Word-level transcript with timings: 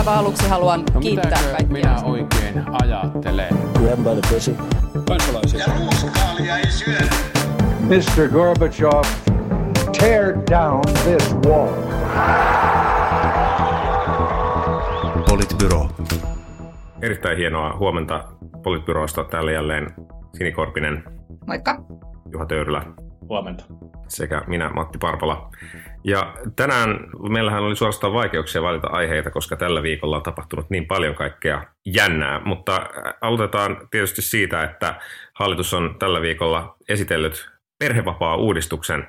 aivan 0.00 0.18
aluksi 0.18 0.48
haluan 0.48 0.84
no, 0.94 1.00
kiittää 1.00 1.42
kaikkia. 1.42 1.66
minä 1.72 2.02
oikein 2.04 2.64
ajattelen? 2.82 3.48
Grab 3.78 3.98
by 3.98 4.20
the 4.20 4.34
pussy. 4.34 4.56
Kansalaisia. 5.08 5.60
Ja 5.60 5.66
ruuskaalia 5.78 6.58
ei 6.58 6.70
syö. 6.70 6.98
Mr. 7.80 8.28
Gorbachev, 8.32 9.04
tear 9.98 10.34
down 10.50 10.82
this 11.04 11.36
wall. 11.46 11.68
Politbyro. 15.28 15.88
Erittäin 17.02 17.36
hienoa 17.38 17.76
huomenta 17.78 18.24
Politbyrosta. 18.62 19.24
Täällä 19.24 19.52
jälleen 19.52 19.94
Sinikorpinen. 20.36 21.04
Moikka. 21.46 21.76
Juha 22.32 22.46
Töyrylä. 22.46 22.82
Huomenta. 23.30 23.64
Sekä 24.08 24.42
minä, 24.46 24.68
Matti 24.68 24.98
Parpola. 24.98 25.50
Ja 26.04 26.34
tänään 26.56 27.00
meillähän 27.28 27.62
oli 27.62 27.76
suorastaan 27.76 28.12
vaikeuksia 28.12 28.62
valita 28.62 28.88
aiheita, 28.88 29.30
koska 29.30 29.56
tällä 29.56 29.82
viikolla 29.82 30.16
on 30.16 30.22
tapahtunut 30.22 30.70
niin 30.70 30.86
paljon 30.86 31.14
kaikkea 31.14 31.64
jännää. 31.86 32.40
Mutta 32.44 32.86
aloitetaan 33.20 33.88
tietysti 33.90 34.22
siitä, 34.22 34.62
että 34.62 35.00
hallitus 35.34 35.74
on 35.74 35.96
tällä 35.98 36.20
viikolla 36.20 36.76
esitellyt 36.88 37.50
perhevapaa-uudistuksen. 37.78 39.08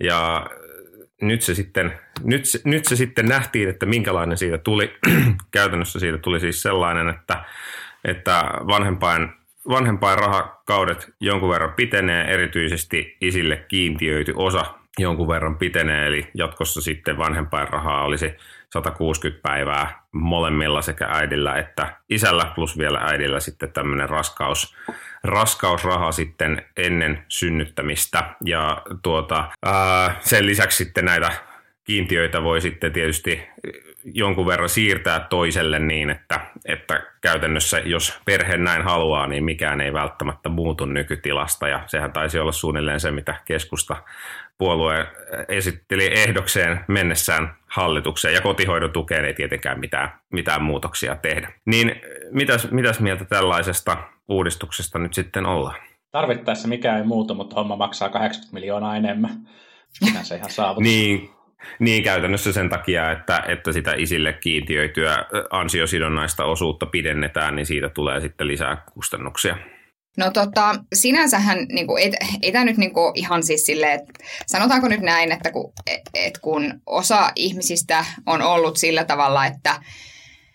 Ja 0.00 0.46
nyt 1.22 1.42
se, 1.42 1.54
sitten, 1.54 1.98
nyt, 2.24 2.44
se, 2.44 2.60
nyt 2.64 2.84
se 2.84 2.96
sitten 2.96 3.26
nähtiin, 3.26 3.68
että 3.68 3.86
minkälainen 3.86 4.38
siitä 4.38 4.58
tuli. 4.58 4.96
Käytännössä 5.50 5.98
siitä 5.98 6.18
tuli 6.18 6.40
siis 6.40 6.62
sellainen, 6.62 7.08
että, 7.08 7.44
että 8.04 8.44
vanhempain 8.66 9.28
vanhempainrahakaudet 9.68 11.08
jonkun 11.20 11.50
verran 11.50 11.72
pitenee, 11.72 12.34
erityisesti 12.34 13.16
isille 13.20 13.64
kiintiöity 13.68 14.32
osa 14.36 14.64
jonkun 14.98 15.28
verran 15.28 15.58
pitenee, 15.58 16.06
eli 16.06 16.28
jatkossa 16.34 16.80
sitten 16.80 17.18
vanhempainrahaa 17.18 18.04
olisi 18.04 18.34
160 18.72 19.42
päivää 19.42 20.02
molemmilla 20.12 20.82
sekä 20.82 21.06
äidillä 21.10 21.56
että 21.56 21.96
isällä, 22.10 22.52
plus 22.54 22.78
vielä 22.78 22.98
äidillä 22.98 23.40
sitten 23.40 23.72
tämmöinen 23.72 24.08
raskaus, 24.08 24.76
raskausraha 25.24 26.12
sitten 26.12 26.62
ennen 26.76 27.24
synnyttämistä. 27.28 28.34
Ja 28.44 28.82
tuota, 29.02 29.48
ää, 29.66 30.16
sen 30.20 30.46
lisäksi 30.46 30.84
sitten 30.84 31.04
näitä 31.04 31.32
kiintiöitä 31.84 32.42
voi 32.42 32.60
sitten 32.60 32.92
tietysti 32.92 33.48
jonkun 34.14 34.46
verran 34.46 34.68
siirtää 34.68 35.20
toiselle 35.20 35.78
niin, 35.78 36.10
että, 36.10 36.40
että 36.64 37.02
käytännössä 37.20 37.78
jos 37.78 38.20
perhe 38.24 38.56
näin 38.56 38.82
haluaa, 38.82 39.26
niin 39.26 39.44
mikään 39.44 39.80
ei 39.80 39.92
välttämättä 39.92 40.48
muutu 40.48 40.84
nykytilasta. 40.84 41.68
Ja 41.68 41.82
sehän 41.86 42.12
taisi 42.12 42.38
olla 42.38 42.52
suunnilleen 42.52 43.00
se, 43.00 43.10
mitä 43.10 43.34
keskusta 43.44 43.96
puolue 44.58 45.06
esitteli 45.48 46.10
ehdokseen 46.12 46.84
mennessään 46.88 47.56
hallitukseen, 47.66 48.34
ja 48.34 48.40
kotihoidon 48.40 48.92
tukeen 48.92 49.24
ei 49.24 49.34
tietenkään 49.34 49.80
mitään, 49.80 50.12
mitään 50.32 50.62
muutoksia 50.62 51.16
tehdä. 51.16 51.52
Niin 51.64 52.00
mitäs, 52.30 52.70
mitäs 52.70 53.00
mieltä 53.00 53.24
tällaisesta 53.24 53.96
uudistuksesta 54.28 54.98
nyt 54.98 55.14
sitten 55.14 55.46
ollaan? 55.46 55.76
Tarvittaessa 56.10 56.68
mikään 56.68 56.98
ei 56.98 57.04
muutu, 57.04 57.34
mutta 57.34 57.56
homma 57.56 57.76
maksaa 57.76 58.08
80 58.08 58.54
miljoonaa 58.54 58.96
enemmän. 58.96 59.48
se 60.22 60.36
ihan 60.36 60.50
saavutus. 60.50 60.82
niin, 60.82 61.35
niin, 61.78 62.02
käytännössä 62.02 62.52
sen 62.52 62.68
takia, 62.68 63.10
että, 63.10 63.42
että 63.48 63.72
sitä 63.72 63.94
isille 63.94 64.32
kiintiöityä 64.32 65.24
ansiosidonnaista 65.50 66.44
osuutta 66.44 66.86
pidennetään, 66.86 67.56
niin 67.56 67.66
siitä 67.66 67.88
tulee 67.88 68.20
sitten 68.20 68.48
lisää 68.48 68.84
kustannuksia. 68.94 69.56
No 70.16 70.30
tota, 70.30 70.74
sinänsähän 70.94 71.58
niin 71.68 71.86
kuin, 71.86 72.02
ei, 72.02 72.12
ei 72.42 72.52
tämä 72.52 72.64
nyt 72.64 72.76
niin 72.76 72.92
kuin, 72.92 73.12
ihan 73.14 73.42
siis 73.42 73.66
silleen, 73.66 73.92
että 73.92 74.12
sanotaanko 74.46 74.88
nyt 74.88 75.00
näin, 75.00 75.32
että 75.32 75.52
kun, 75.52 75.72
et, 76.14 76.38
kun 76.38 76.80
osa 76.86 77.30
ihmisistä 77.36 78.04
on 78.26 78.42
ollut 78.42 78.76
sillä 78.76 79.04
tavalla, 79.04 79.46
että 79.46 79.80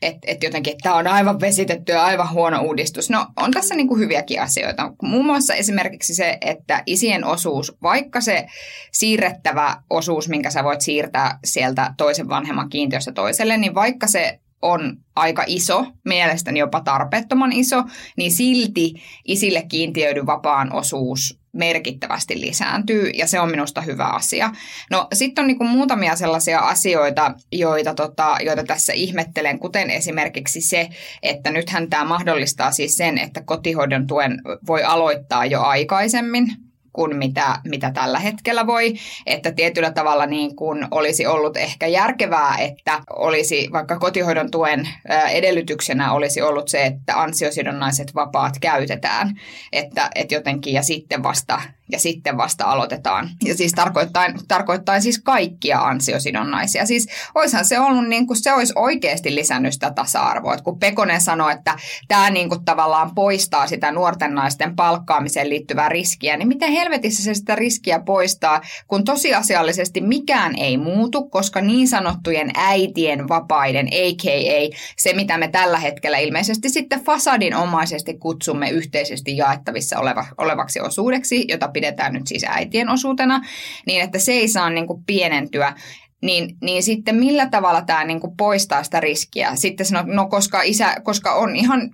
että 0.01 0.31
et 0.31 0.43
jotenkin 0.43 0.73
tämä 0.83 0.95
on 0.95 1.07
aivan 1.07 1.39
vesitetty 1.39 1.91
ja 1.91 2.05
aivan 2.05 2.31
huono 2.31 2.61
uudistus. 2.61 3.09
No 3.09 3.27
on 3.37 3.51
tässä 3.51 3.75
niin 3.75 3.87
kuin 3.87 3.99
hyviäkin 3.99 4.41
asioita. 4.41 4.93
Muun 5.01 5.25
muassa 5.25 5.53
esimerkiksi 5.53 6.15
se, 6.15 6.37
että 6.41 6.83
isien 6.85 7.25
osuus, 7.25 7.77
vaikka 7.83 8.21
se 8.21 8.45
siirrettävä 8.91 9.77
osuus, 9.89 10.29
minkä 10.29 10.49
sä 10.49 10.63
voit 10.63 10.81
siirtää 10.81 11.39
sieltä 11.45 11.93
toisen 11.97 12.29
vanhemman 12.29 12.69
kiintiöstä 12.69 13.11
toiselle, 13.11 13.57
niin 13.57 13.75
vaikka 13.75 14.07
se 14.07 14.39
on 14.61 14.97
aika 15.15 15.43
iso, 15.47 15.85
mielestäni 16.05 16.59
jopa 16.59 16.81
tarpeettoman 16.81 17.51
iso, 17.51 17.83
niin 18.17 18.31
silti 18.31 18.93
isille 19.27 19.61
kiintiöidyn 19.69 20.25
vapaan 20.25 20.73
osuus 20.73 21.40
merkittävästi 21.53 22.41
lisääntyy 22.41 23.09
ja 23.09 23.27
se 23.27 23.39
on 23.39 23.51
minusta 23.51 23.81
hyvä 23.81 24.05
asia. 24.05 24.51
No 24.91 25.07
sitten 25.13 25.43
on 25.43 25.47
niinku 25.47 25.63
muutamia 25.63 26.15
sellaisia 26.15 26.59
asioita, 26.59 27.33
joita, 27.51 27.93
tota, 27.93 28.37
joita 28.45 28.63
tässä 28.63 28.93
ihmettelen, 28.93 29.59
kuten 29.59 29.89
esimerkiksi 29.89 30.61
se, 30.61 30.89
että 31.23 31.51
nythän 31.51 31.89
tämä 31.89 32.05
mahdollistaa 32.05 32.71
siis 32.71 32.97
sen, 32.97 33.17
että 33.17 33.41
kotihoidon 33.45 34.07
tuen 34.07 34.41
voi 34.67 34.83
aloittaa 34.83 35.45
jo 35.45 35.61
aikaisemmin 35.61 36.47
kuin 36.93 37.15
mitä, 37.15 37.59
mitä 37.67 37.91
tällä 37.91 38.19
hetkellä 38.19 38.67
voi. 38.67 38.93
Että 39.25 39.51
tietyllä 39.51 39.91
tavalla 39.91 40.25
niin 40.25 40.55
kuin 40.55 40.87
olisi 40.91 41.27
ollut 41.27 41.57
ehkä 41.57 41.87
järkevää, 41.87 42.55
että 42.57 43.01
olisi 43.09 43.69
vaikka 43.71 43.99
kotihoidon 43.99 44.51
tuen 44.51 44.87
edellytyksenä 45.31 46.13
olisi 46.13 46.41
ollut 46.41 46.67
se, 46.67 46.85
että 46.85 47.21
ansiosidonnaiset 47.21 48.15
vapaat 48.15 48.53
käytetään. 48.61 49.39
Että, 49.71 50.09
että 50.15 50.35
jotenkin 50.35 50.73
ja 50.73 50.83
sitten 50.83 51.23
vasta 51.23 51.61
ja 51.91 51.99
sitten 51.99 52.37
vasta 52.37 52.65
aloitetaan. 52.65 53.29
Ja 53.43 53.57
siis 53.57 53.71
tarkoittain, 53.71 54.33
tarkoittain 54.47 55.01
siis 55.01 55.19
kaikkia 55.19 55.79
ansiosidonnaisia. 55.79 56.85
Siis 56.85 57.07
oishan 57.35 57.65
se 57.65 57.79
ollut 57.79 58.07
niin 58.07 58.27
kuin 58.27 58.37
se 58.37 58.53
olisi 58.53 58.73
oikeasti 58.75 59.35
lisännyt 59.35 59.73
sitä 59.73 59.91
tasa-arvoa. 59.91 60.53
Et 60.53 60.61
kun 60.61 60.79
Pekonen 60.79 61.21
sanoi, 61.21 61.53
että 61.53 61.75
tämä 62.07 62.29
niin 62.29 62.49
kuin 62.49 62.65
tavallaan 62.65 63.15
poistaa 63.15 63.67
sitä 63.67 63.91
nuorten 63.91 64.35
naisten 64.35 64.75
palkkaamiseen 64.75 65.49
liittyvää 65.49 65.89
riskiä, 65.89 66.37
niin 66.37 66.47
miten 66.47 66.71
helvetissä 66.71 67.23
se 67.23 67.33
sitä 67.33 67.55
riskiä 67.55 67.99
poistaa, 67.99 68.61
kun 68.87 69.03
tosiasiallisesti 69.03 70.01
mikään 70.01 70.53
ei 70.57 70.77
muutu, 70.77 71.29
koska 71.29 71.61
niin 71.61 71.87
sanottujen 71.87 72.51
äitien 72.55 73.27
vapaiden, 73.27 73.87
a.k.a. 73.87 74.77
se, 74.97 75.13
mitä 75.13 75.37
me 75.37 75.47
tällä 75.47 75.79
hetkellä 75.79 76.17
ilmeisesti 76.17 76.69
sitten 76.69 77.03
fasadinomaisesti 77.03 78.13
kutsumme 78.13 78.69
yhteisesti 78.69 79.37
jaettavissa 79.37 79.99
oleva, 79.99 80.25
olevaksi 80.37 80.79
osuudeksi, 80.79 81.45
jota 81.47 81.67
pidetään 81.81 82.13
nyt 82.13 82.27
siis 82.27 82.45
äitien 82.49 82.89
osuutena, 82.89 83.41
niin 83.85 84.01
että 84.01 84.19
se 84.19 84.31
ei 84.31 84.47
saa 84.47 84.69
niin 84.69 84.87
kuin 84.87 85.03
pienentyä 85.05 85.73
niin, 86.21 86.57
niin 86.61 86.83
sitten 86.83 87.15
millä 87.15 87.49
tavalla 87.49 87.81
tämä 87.81 88.03
niin 88.03 88.19
kuin 88.19 88.37
poistaa 88.37 88.83
sitä 88.83 88.99
riskiä? 88.99 89.55
Sitten 89.55 89.85
sanoo, 89.85 90.03
no 90.07 90.27
koska, 90.27 90.61
isä, 90.61 90.95
koska 91.03 91.33
on 91.33 91.55
ihan, 91.55 91.89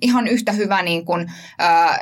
ihan 0.00 0.28
yhtä 0.28 0.52
hyvä 0.52 0.82
niin 0.82 1.04
kuin, 1.04 1.32
ää, 1.58 1.98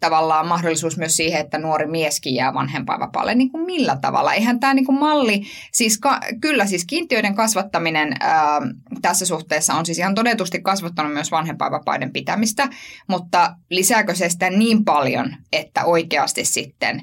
tavallaan 0.00 0.46
mahdollisuus 0.46 0.98
myös 0.98 1.16
siihen, 1.16 1.40
että 1.40 1.58
nuori 1.58 1.86
mieskin 1.86 2.34
jää 2.34 2.54
vanhempainvapaalle, 2.54 3.34
niin 3.34 3.50
kuin 3.50 3.64
millä 3.64 3.96
tavalla? 4.00 4.34
Eihän 4.34 4.60
tämä 4.60 4.74
niin 4.74 4.86
kuin 4.86 4.98
malli, 4.98 5.42
siis 5.72 5.98
ka, 5.98 6.20
kyllä 6.40 6.66
siis 6.66 6.84
kiintiöiden 6.84 7.34
kasvattaminen 7.34 8.16
ää, 8.20 8.60
tässä 9.02 9.26
suhteessa 9.26 9.74
on 9.74 9.86
siis 9.86 9.98
ihan 9.98 10.14
todetusti 10.14 10.62
kasvattanut 10.62 11.12
myös 11.12 11.30
vanhempainvapaiden 11.30 12.12
pitämistä, 12.12 12.68
mutta 13.08 13.56
lisääkö 13.70 14.14
se 14.14 14.28
sitä 14.28 14.50
niin 14.50 14.84
paljon, 14.84 15.36
että 15.52 15.84
oikeasti 15.84 16.44
sitten 16.44 17.02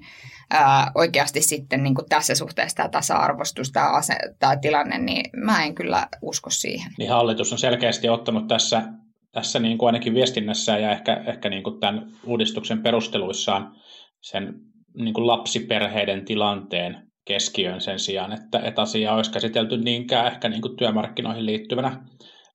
ää, 0.52 0.92
oikeasti 0.96 1.42
sitten 1.42 1.84
niin 1.84 1.96
kuin 1.96 2.06
tässä 2.10 2.36
suhteessa 2.36 2.76
tämä 2.76 2.90
tasa-arvostus, 2.90 3.72
tämä, 3.72 3.90
ase, 3.90 4.14
tämä 4.40 4.56
tilanne, 4.56 4.98
niin 4.98 5.30
mä 5.46 5.64
en 5.64 5.76
kyllä 5.76 6.08
usko 6.22 6.50
siihen. 6.50 6.92
Niin 6.98 7.10
hallitus 7.10 7.52
on 7.52 7.60
selkeästi 7.60 8.10
ottanut 8.10 8.48
tässä, 8.48 8.84
tässä 9.32 9.60
niin 9.60 9.78
kuin 9.78 9.88
ainakin 9.88 10.14
viestinnässä 10.14 10.78
ja 10.78 10.92
ehkä, 10.92 11.24
ehkä 11.28 11.50
niin 11.50 11.64
kuin 11.64 11.80
tämän 11.80 12.12
uudistuksen 12.26 12.84
perusteluissaan 12.84 13.76
sen 14.22 14.54
niin 14.98 15.14
kuin 15.14 15.28
lapsiperheiden 15.28 16.26
tilanteen 16.26 17.12
keskiöön 17.26 17.82
sen 17.82 18.00
sijaan, 18.00 18.32
että, 18.32 18.60
että 18.60 18.82
asia 18.82 19.14
olisi 19.14 19.32
käsitelty 19.32 19.78
niinkään 19.78 20.28
ehkä 20.28 20.50
niin 20.50 20.62
kuin 20.62 20.78
työmarkkinoihin 20.78 21.46
liittyvänä, 21.46 22.04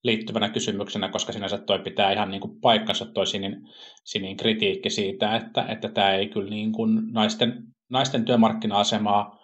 liittyvänä 0.05 0.49
kysymyksenä, 0.49 1.09
koska 1.09 1.33
sinänsä 1.33 1.59
toi 1.59 1.79
pitää 1.79 2.13
ihan 2.13 2.31
niin 2.31 2.41
kuin 2.41 2.61
paikkansa 2.61 3.07
toi 3.07 3.27
sinin, 3.27 3.57
sinin 4.05 4.37
kritiikki 4.37 4.91
siitä, 4.91 5.37
että, 5.37 5.67
että 5.69 5.89
tämä 5.89 6.13
ei 6.13 6.29
kyllä 6.29 6.51
niin 6.51 6.73
kuin 6.73 7.13
naisten 7.13 7.53
naisten 7.91 8.25
työmarkkina-asemaa 8.25 9.39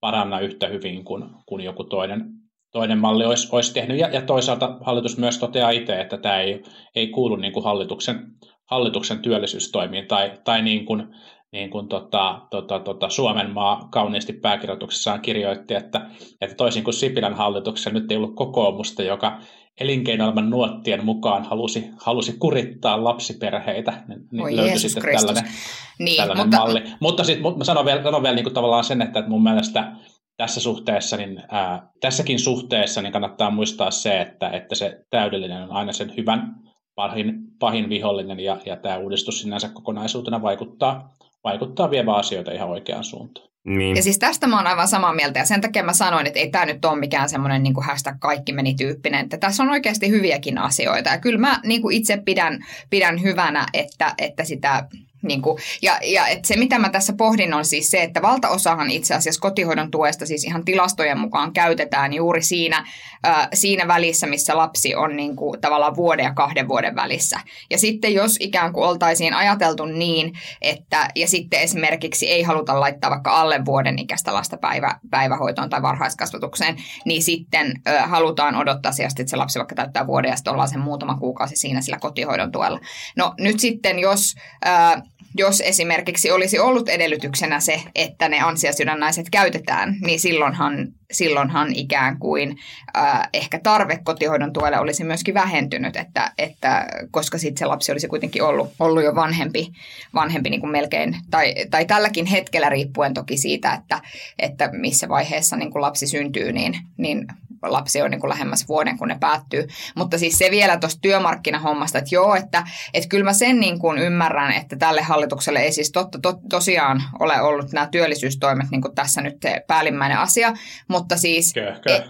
paranna 0.00 0.40
yhtä 0.40 0.66
hyvin 0.66 1.04
kuin, 1.04 1.24
kuin 1.46 1.64
joku 1.64 1.84
toinen, 1.84 2.24
toinen 2.72 2.98
malli 2.98 3.24
olisi, 3.24 3.48
olisi 3.52 3.74
tehnyt. 3.74 3.98
Ja, 3.98 4.08
ja 4.08 4.22
toisaalta 4.22 4.78
hallitus 4.80 5.18
myös 5.18 5.38
toteaa 5.38 5.70
itse, 5.70 6.00
että 6.00 6.18
tämä 6.18 6.40
ei, 6.40 6.62
ei 6.94 7.08
kuulu 7.08 7.36
niin 7.36 7.52
kuin 7.52 7.64
hallituksen, 7.64 8.26
hallituksen 8.70 9.18
työllisyystoimiin 9.18 10.08
tai, 10.08 10.32
tai 10.44 10.62
niin 10.62 10.86
kuin, 10.86 11.14
niin 11.52 11.70
kuin 11.70 11.88
tota, 11.88 12.40
tota, 12.50 12.80
tota, 12.80 13.08
Suomen 13.08 13.50
maa 13.50 13.88
kauniisti 13.90 14.32
pääkirjoituksessaan 14.32 15.20
kirjoitti, 15.20 15.74
että, 15.74 16.10
että 16.40 16.56
toisin 16.56 16.84
kuin 16.84 16.94
Sipilän 16.94 17.34
hallituksessa 17.34 17.90
nyt 17.90 18.10
ei 18.10 18.16
ollut 18.16 18.36
kokoomusta, 18.36 19.02
joka 19.02 19.40
elinkeinoelämän 19.80 20.50
nuottien 20.50 21.04
mukaan 21.04 21.44
halusi, 21.44 21.90
halusi 21.96 22.36
kurittaa 22.38 23.04
lapsiperheitä, 23.04 24.04
niin, 24.08 24.20
niin 24.32 24.42
Oi 24.42 24.56
löytyi 24.56 24.70
Jeesus 24.70 24.92
sitten 24.92 25.02
Kristus. 25.02 25.26
tällainen, 25.26 25.52
niin, 25.98 26.16
tällainen 26.16 26.46
mutta... 26.46 26.58
malli. 26.58 26.82
Mutta 27.00 27.24
sitten 27.24 27.58
mä 27.58 27.64
sanon 27.64 27.84
vielä, 27.84 28.02
sanon 28.02 28.22
vielä 28.22 28.34
niin 28.34 28.44
kuin 28.44 28.54
tavallaan 28.54 28.84
sen, 28.84 29.02
että 29.02 29.28
mun 29.28 29.42
mielestä 29.42 29.92
tässä 30.36 30.60
suhteessa, 30.60 31.16
niin 31.16 31.42
ää, 31.48 31.88
tässäkin 32.00 32.38
suhteessa 32.38 33.02
niin 33.02 33.12
kannattaa 33.12 33.50
muistaa 33.50 33.90
se, 33.90 34.20
että, 34.20 34.48
että 34.48 34.74
se 34.74 35.04
täydellinen 35.10 35.62
on 35.62 35.72
aina 35.72 35.92
sen 35.92 36.16
hyvän 36.16 36.54
pahin, 36.94 37.34
pahin 37.58 37.88
vihollinen, 37.88 38.40
ja, 38.40 38.56
ja 38.66 38.76
tämä 38.76 38.96
uudistus 38.96 39.40
sinänsä 39.40 39.68
kokonaisuutena 39.68 40.42
vaikuttaa, 40.42 41.15
vaikuttaa 41.46 41.90
vievä 41.90 42.14
asioita 42.14 42.52
ihan 42.52 42.68
oikeaan 42.68 43.04
suuntaan. 43.04 43.46
Niin. 43.64 43.96
Ja 43.96 44.02
siis 44.02 44.18
tästä 44.18 44.46
mä 44.46 44.56
oon 44.56 44.66
aivan 44.66 44.88
samaa 44.88 45.14
mieltä 45.14 45.38
ja 45.38 45.44
sen 45.44 45.60
takia 45.60 45.84
mä 45.84 45.92
sanoin, 45.92 46.26
että 46.26 46.38
ei 46.38 46.50
tämä 46.50 46.66
nyt 46.66 46.84
ole 46.84 46.98
mikään 46.98 47.28
semmoinen 47.28 47.62
niin 47.62 47.84
hashtag 47.86 48.16
kaikki 48.20 48.52
meni 48.52 48.74
tyyppinen, 48.74 49.20
että 49.20 49.38
tässä 49.38 49.62
on 49.62 49.70
oikeasti 49.70 50.10
hyviäkin 50.10 50.58
asioita 50.58 51.10
ja 51.10 51.18
kyllä 51.18 51.38
mä 51.38 51.60
niin 51.64 51.82
kuin 51.82 51.96
itse 51.96 52.16
pidän, 52.24 52.58
pidän 52.90 53.22
hyvänä, 53.22 53.66
että, 53.74 54.14
että 54.18 54.44
sitä 54.44 54.88
niin 55.26 55.42
kuin, 55.42 55.58
ja, 55.82 55.98
ja 56.04 56.26
et 56.28 56.44
se, 56.44 56.56
mitä 56.56 56.78
mä 56.78 56.88
tässä 56.88 57.12
pohdin, 57.12 57.54
on 57.54 57.64
siis 57.64 57.90
se, 57.90 58.02
että 58.02 58.22
valtaosahan 58.22 58.90
itse 58.90 59.14
asiassa 59.14 59.40
kotihoidon 59.40 59.90
tuesta 59.90 60.26
siis 60.26 60.44
ihan 60.44 60.64
tilastojen 60.64 61.18
mukaan 61.18 61.52
käytetään 61.52 62.12
juuri 62.12 62.42
siinä, 62.42 62.86
äh, 63.26 63.48
siinä 63.54 63.88
välissä, 63.88 64.26
missä 64.26 64.56
lapsi 64.56 64.94
on 64.94 65.16
niin 65.16 65.36
kuin, 65.36 65.60
tavallaan 65.60 65.96
vuoden 65.96 66.24
ja 66.24 66.34
kahden 66.34 66.68
vuoden 66.68 66.96
välissä. 66.96 67.40
Ja 67.70 67.78
sitten 67.78 68.14
jos 68.14 68.36
ikään 68.40 68.72
kuin 68.72 68.88
oltaisiin 68.88 69.34
ajateltu 69.34 69.84
niin, 69.84 70.32
että 70.62 71.08
ja 71.16 71.28
sitten 71.28 71.60
esimerkiksi 71.60 72.28
ei 72.28 72.42
haluta 72.42 72.80
laittaa 72.80 73.10
vaikka 73.10 73.40
alle 73.40 73.64
vuoden 73.64 73.98
ikäistä 73.98 74.34
lasta 74.34 74.56
päivä, 74.56 74.98
päivähoitoon 75.10 75.70
tai 75.70 75.82
varhaiskasvatukseen, 75.82 76.76
niin 77.04 77.22
sitten 77.22 77.72
äh, 77.88 78.10
halutaan 78.10 78.56
odottaa 78.56 78.92
sieltä, 78.92 79.22
että 79.22 79.30
se 79.30 79.36
lapsi 79.36 79.58
vaikka 79.58 79.74
täyttää 79.74 80.06
vuoden 80.06 80.30
ja 80.30 80.36
sitten 80.36 80.52
ollaan 80.52 80.68
sen 80.68 80.80
muutama 80.80 81.18
kuukausi 81.18 81.56
siinä 81.56 81.80
sillä 81.80 81.98
kotihoidon 81.98 82.52
tuella. 82.52 82.80
No 83.16 83.34
nyt 83.38 83.60
sitten, 83.60 83.98
jos 83.98 84.34
äh, 84.66 85.02
jos 85.36 85.60
esimerkiksi 85.60 86.30
olisi 86.30 86.58
ollut 86.58 86.88
edellytyksenä 86.88 87.60
se, 87.60 87.82
että 87.94 88.28
ne 88.28 88.40
ansiosidonnaiset 88.40 89.30
käytetään, 89.30 89.96
niin 90.00 90.20
silloinhan, 90.20 90.88
silloinhan 91.12 91.74
ikään 91.74 92.18
kuin 92.18 92.56
äh, 92.96 93.28
ehkä 93.32 93.58
tarve 93.58 93.98
kotihoidon 94.04 94.52
tuelle 94.52 94.78
olisi 94.78 95.04
myöskin 95.04 95.34
vähentynyt, 95.34 95.96
että, 95.96 96.32
että, 96.38 96.86
koska 97.10 97.38
sitten 97.38 97.58
se 97.58 97.66
lapsi 97.66 97.92
olisi 97.92 98.08
kuitenkin 98.08 98.42
ollut, 98.42 98.72
ollut 98.78 99.04
jo 99.04 99.14
vanhempi, 99.14 99.72
vanhempi 100.14 100.50
niin 100.50 100.60
kuin 100.60 100.72
melkein, 100.72 101.16
tai, 101.30 101.54
tai 101.70 101.84
tälläkin 101.84 102.26
hetkellä 102.26 102.68
riippuen 102.68 103.14
toki 103.14 103.36
siitä, 103.36 103.74
että, 103.74 104.00
että 104.38 104.70
missä 104.72 105.08
vaiheessa 105.08 105.56
niin 105.56 105.70
kuin 105.70 105.82
lapsi 105.82 106.06
syntyy, 106.06 106.52
niin, 106.52 106.78
niin 106.96 107.26
lapsi 107.62 108.02
on 108.02 108.10
niin 108.10 108.20
kuin 108.20 108.28
lähemmäs 108.28 108.68
vuoden, 108.68 108.98
kun 108.98 109.08
ne 109.08 109.16
päättyy. 109.20 109.66
Mutta 109.94 110.18
siis 110.18 110.38
se 110.38 110.50
vielä 110.50 110.76
tuosta 110.76 111.00
työmarkkinahommasta, 111.00 111.98
että 111.98 112.14
joo, 112.14 112.34
että, 112.34 112.64
että 112.94 113.08
kyllä 113.08 113.24
mä 113.24 113.32
sen 113.32 113.60
niin 113.60 113.78
kuin 113.78 113.98
ymmärrän, 113.98 114.52
että 114.52 114.76
tälle 114.76 115.02
hallitukselle 115.02 115.58
ei 115.58 115.72
siis 115.72 115.92
totta, 115.92 116.18
to, 116.22 116.34
tosiaan 116.50 117.02
ole 117.18 117.40
ollut 117.40 117.72
nämä 117.72 117.86
työllisyystoimet 117.86 118.70
niin 118.70 118.82
kuin 118.82 118.94
tässä 118.94 119.20
nyt 119.20 119.36
se 119.42 119.64
päällimmäinen 119.66 120.18
asia, 120.18 120.52
mutta 120.88 121.16
siis... 121.16 121.52
Köhkö. 121.54 121.94
E, 121.94 122.02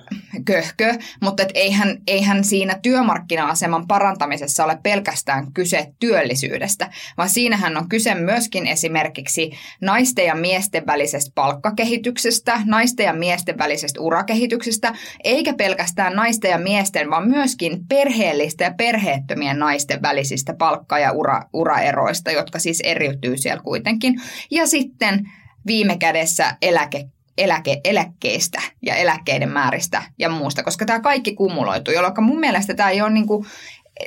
köhkö, 0.45 0.95
mutta 1.23 1.43
et 1.43 1.51
eihän, 1.55 1.99
eihän 2.07 2.45
siinä 2.45 2.79
työmarkkina-aseman 2.83 3.87
parantamisessa 3.87 4.65
ole 4.65 4.79
pelkästään 4.83 5.53
kyse 5.53 5.87
työllisyydestä, 6.01 6.91
vaan 7.17 7.29
siinähän 7.29 7.77
on 7.77 7.89
kyse 7.89 8.15
myöskin 8.15 8.67
esimerkiksi 8.67 9.51
naisten 9.81 10.27
ja 10.27 10.35
miesten 10.35 10.87
välisestä 10.87 11.33
palkkakehityksestä, 11.35 12.61
naisten 12.65 13.05
ja 13.05 13.13
miesten 13.13 13.59
välisestä 13.59 14.01
urakehityksestä, 14.01 14.95
eikä 15.37 15.55
pelkästään 15.55 16.17
naisten 16.17 16.51
ja 16.51 16.59
miesten, 16.59 17.11
vaan 17.11 17.29
myöskin 17.29 17.87
perheellistä 17.89 18.65
ja 18.65 18.75
perheettömien 18.75 19.59
naisten 19.59 20.03
välisistä 20.03 20.55
palkka- 20.55 20.99
ja 20.99 21.13
ura, 21.13 21.43
uraeroista, 21.53 22.31
jotka 22.31 22.59
siis 22.59 22.81
eriytyy 22.85 23.37
siellä 23.37 23.63
kuitenkin. 23.63 24.21
Ja 24.51 24.67
sitten 24.67 25.31
viime 25.67 25.97
kädessä 25.97 26.57
eläke 26.63 27.05
eläke, 27.39 27.81
eläkkeistä 27.85 28.63
ja 28.83 28.95
eläkkeiden 28.95 29.53
määristä 29.53 30.03
ja 30.19 30.29
muusta, 30.29 30.63
koska 30.63 30.85
tämä 30.85 31.01
kaikki 31.01 31.35
kumuloituu, 31.35 31.95
jolloin 31.95 32.25
mun 32.25 32.41
mielestä 32.41 32.75
tämä 32.75 32.91
ei 32.91 33.03
ole 33.03 33.11
niin 33.11 33.27
kuin, 33.27 33.47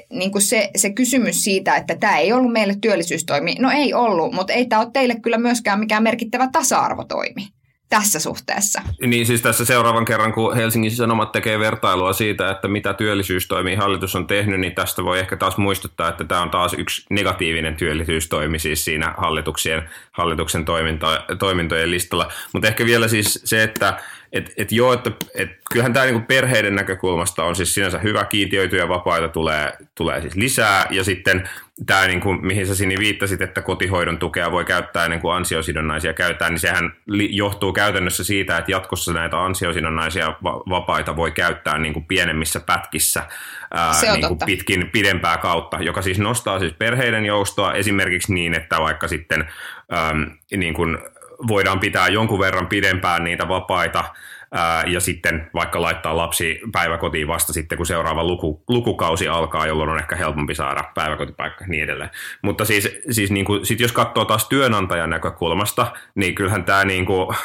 niin 0.10 0.32
kuin 0.32 0.42
se, 0.42 0.70
se 0.76 0.90
kysymys 0.90 1.44
siitä, 1.44 1.76
että 1.76 1.96
tämä 1.96 2.18
ei 2.18 2.34
ollut 2.34 2.52
meille 2.52 2.76
työllisyystoimi. 2.82 3.56
No 3.60 3.72
ei 3.72 3.94
ollut, 3.94 4.34
mutta 4.34 4.54
ei 4.54 4.66
tämä 4.66 4.82
ole 4.82 4.90
teille 4.94 5.16
kyllä 5.16 5.38
myöskään 5.38 5.80
mikään 5.80 6.04
merkittävä 6.04 6.50
tasa-arvotoimi 6.52 7.59
tässä 7.90 8.20
suhteessa. 8.20 8.82
Niin 9.06 9.26
siis 9.26 9.42
tässä 9.42 9.66
seuraavan 9.66 10.06
kerran, 10.06 10.34
kun 10.34 10.56
Helsingin 10.56 10.92
Sanomat 10.92 11.32
tekee 11.32 11.60
vertailua 11.60 12.14
siitä, 12.14 12.52
että 12.52 12.68
mitä 12.68 12.94
työllisyystoimi 12.94 13.76
hallitus 13.76 14.16
on 14.16 14.28
tehnyt, 14.28 14.60
niin 14.60 14.76
tästä 14.76 15.04
voi 15.04 15.20
ehkä 15.20 15.38
taas 15.38 15.58
muistuttaa, 15.58 16.10
että 16.10 16.24
tämä 16.24 16.42
on 16.42 16.50
taas 16.50 16.74
yksi 16.74 17.06
negatiivinen 17.10 17.76
työllisyystoimi 17.76 18.60
siis 18.60 18.86
siinä 18.86 19.14
hallituksien, 19.18 19.90
hallituksen 20.12 20.66
toiminta, 20.66 21.24
toimintojen 21.40 21.92
listalla. 21.92 22.32
Mutta 22.54 22.68
ehkä 22.68 22.86
vielä 22.86 23.08
siis 23.08 23.42
se, 23.46 23.64
että 23.64 24.00
et, 24.32 24.54
et 24.58 24.72
joo, 24.72 24.94
että 24.94 25.12
et 25.36 25.50
kyllähän 25.72 25.94
tämä 25.94 26.06
niinku 26.06 26.26
perheiden 26.28 26.76
näkökulmasta 26.76 27.44
on 27.44 27.56
siis 27.56 27.74
sinänsä 27.74 28.00
hyvä, 28.00 28.26
kiintiöityjä 28.26 28.90
vapaita 28.90 29.28
tulee, 29.28 29.74
tulee 29.96 30.22
siis 30.22 30.36
lisää, 30.36 30.88
ja 30.90 31.04
sitten 31.04 31.50
tämä, 31.86 32.08
niinku, 32.08 32.34
mihin 32.34 32.68
sä 32.68 32.76
Sini 32.76 32.98
viittasit, 32.98 33.42
että 33.42 33.62
kotihoidon 33.62 34.18
tukea 34.18 34.52
voi 34.52 34.66
käyttää 34.66 35.06
ennen 35.06 35.20
kuin 35.20 35.36
ansiosidonnaisia 35.36 36.14
käytetään, 36.14 36.52
niin 36.52 36.60
sehän 36.60 36.94
johtuu 37.30 37.74
käytännössä 37.74 38.24
siitä, 38.24 38.58
että 38.58 38.72
jatkossa 38.72 39.14
näitä 39.14 39.44
ansiosidonnaisia 39.44 40.34
vapaita 40.44 41.16
voi 41.16 41.32
käyttää 41.32 41.78
niinku 41.78 42.02
pienemmissä 42.02 42.60
pätkissä 42.60 43.24
ää, 43.74 43.94
niinku 44.14 44.38
pitkin 44.46 44.90
pidempää 44.92 45.38
kautta, 45.38 45.78
joka 45.82 46.02
siis 46.02 46.20
nostaa 46.20 46.60
siis 46.60 46.74
perheiden 46.74 47.26
joustoa 47.26 47.74
esimerkiksi 47.74 48.34
niin, 48.34 48.54
että 48.54 48.80
vaikka 48.80 49.08
sitten 49.08 49.50
äm, 49.94 50.32
niin 50.58 50.74
kuin 50.74 50.98
voidaan 51.48 51.80
pitää 51.80 52.08
jonkun 52.08 52.40
verran 52.40 52.68
pidempään 52.68 53.24
niitä 53.24 53.48
vapaita 53.48 54.04
ja 54.88 55.00
sitten 55.00 55.50
vaikka 55.54 55.82
laittaa 55.82 56.18
lapsi 56.18 56.62
päiväkotiin 56.72 57.28
vasta 57.28 57.54
sitten, 57.54 57.78
kun 57.78 57.86
seuraava 57.86 58.24
luku, 58.24 58.64
lukukausi 58.68 59.28
alkaa, 59.28 59.68
jolloin 59.68 59.90
on 59.90 60.00
ehkä 60.00 60.16
helpompi 60.16 60.56
saada 60.56 60.84
päiväkotipaikka 60.96 61.66
niin 61.68 61.84
edelleen. 61.84 62.10
Mutta 62.42 62.66
siis, 62.66 63.00
siis 63.12 63.32
niin 63.32 63.46
kuin, 63.46 63.66
sit 63.66 63.80
jos 63.80 63.92
katsoo 63.92 64.26
taas 64.26 64.50
työnantajan 64.50 65.10
näkökulmasta, 65.10 65.88
niin 66.16 66.36
kyllähän 66.36 66.64
tämä 66.64 66.86
niin 66.86 67.06
kuin, 67.06 67.36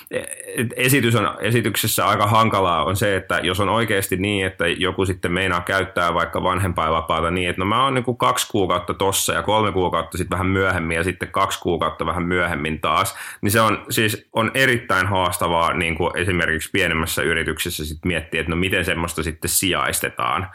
esitys 0.76 1.14
on, 1.14 1.36
esityksessä 1.40 2.06
aika 2.06 2.26
hankalaa 2.26 2.84
on 2.84 2.96
se, 2.96 3.16
että 3.16 3.40
jos 3.42 3.60
on 3.60 3.68
oikeasti 3.68 4.16
niin, 4.16 4.46
että 4.46 4.66
joku 4.66 5.06
sitten 5.06 5.32
meinaa 5.32 5.60
käyttää 5.60 6.14
vaikka 6.14 6.42
vanhempainvapaata 6.42 7.30
niin, 7.30 7.50
että 7.50 7.60
no 7.60 7.66
mä 7.66 7.84
oon 7.84 7.94
niin 7.94 8.04
kuin 8.04 8.16
kaksi 8.16 8.48
kuukautta 8.50 8.94
tossa 8.94 9.32
ja 9.32 9.42
kolme 9.42 9.72
kuukautta 9.72 10.18
sitten 10.18 10.38
vähän 10.38 10.46
myöhemmin 10.46 10.96
ja 10.96 11.04
sitten 11.04 11.28
kaksi 11.28 11.60
kuukautta 11.60 12.06
vähän 12.06 12.22
myöhemmin 12.22 12.80
taas, 12.80 13.16
niin 13.40 13.50
se 13.50 13.60
on 13.60 13.84
siis 13.90 14.28
on 14.32 14.50
erittäin 14.54 15.06
haastavaa 15.06 15.72
niin 15.72 15.94
kuin 15.94 16.10
esimerkiksi 16.24 16.70
pienemmässä 16.72 17.22
yrityksessä 17.22 17.84
sit 17.84 18.04
miettiä, 18.04 18.40
että 18.40 18.50
no 18.50 18.56
miten 18.56 18.84
semmoista 18.84 19.22
sitten 19.22 19.50
sijaistetaan 19.50 20.50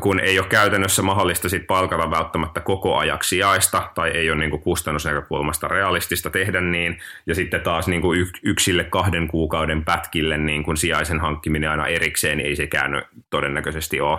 kun 0.00 0.20
ei 0.20 0.38
ole 0.38 0.46
käytännössä 0.48 1.02
mahdollista 1.02 1.48
sit 1.48 1.66
palkata 1.66 2.10
välttämättä 2.10 2.60
koko 2.60 2.96
ajaksi 2.96 3.28
sijaista 3.28 3.90
tai 3.94 4.10
ei 4.10 4.30
ole 4.30 4.38
niin 4.38 4.60
kustannusnäkökulmasta 4.60 5.68
realistista 5.68 6.30
tehdä 6.30 6.60
niin, 6.60 6.98
ja 7.26 7.34
sitten 7.34 7.60
taas 7.60 7.88
niin 7.88 8.02
yksille 8.42 8.84
kahden 8.84 9.28
kuukauden 9.28 9.84
pätkille 9.84 10.38
niin 10.38 10.62
kuin 10.62 10.76
sijaisen 10.76 11.20
hankkiminen 11.20 11.70
aina 11.70 11.86
erikseen 11.86 12.38
niin 12.38 12.46
ei 12.46 12.56
sekään 12.56 13.02
todennäköisesti 13.30 14.00
ole 14.00 14.18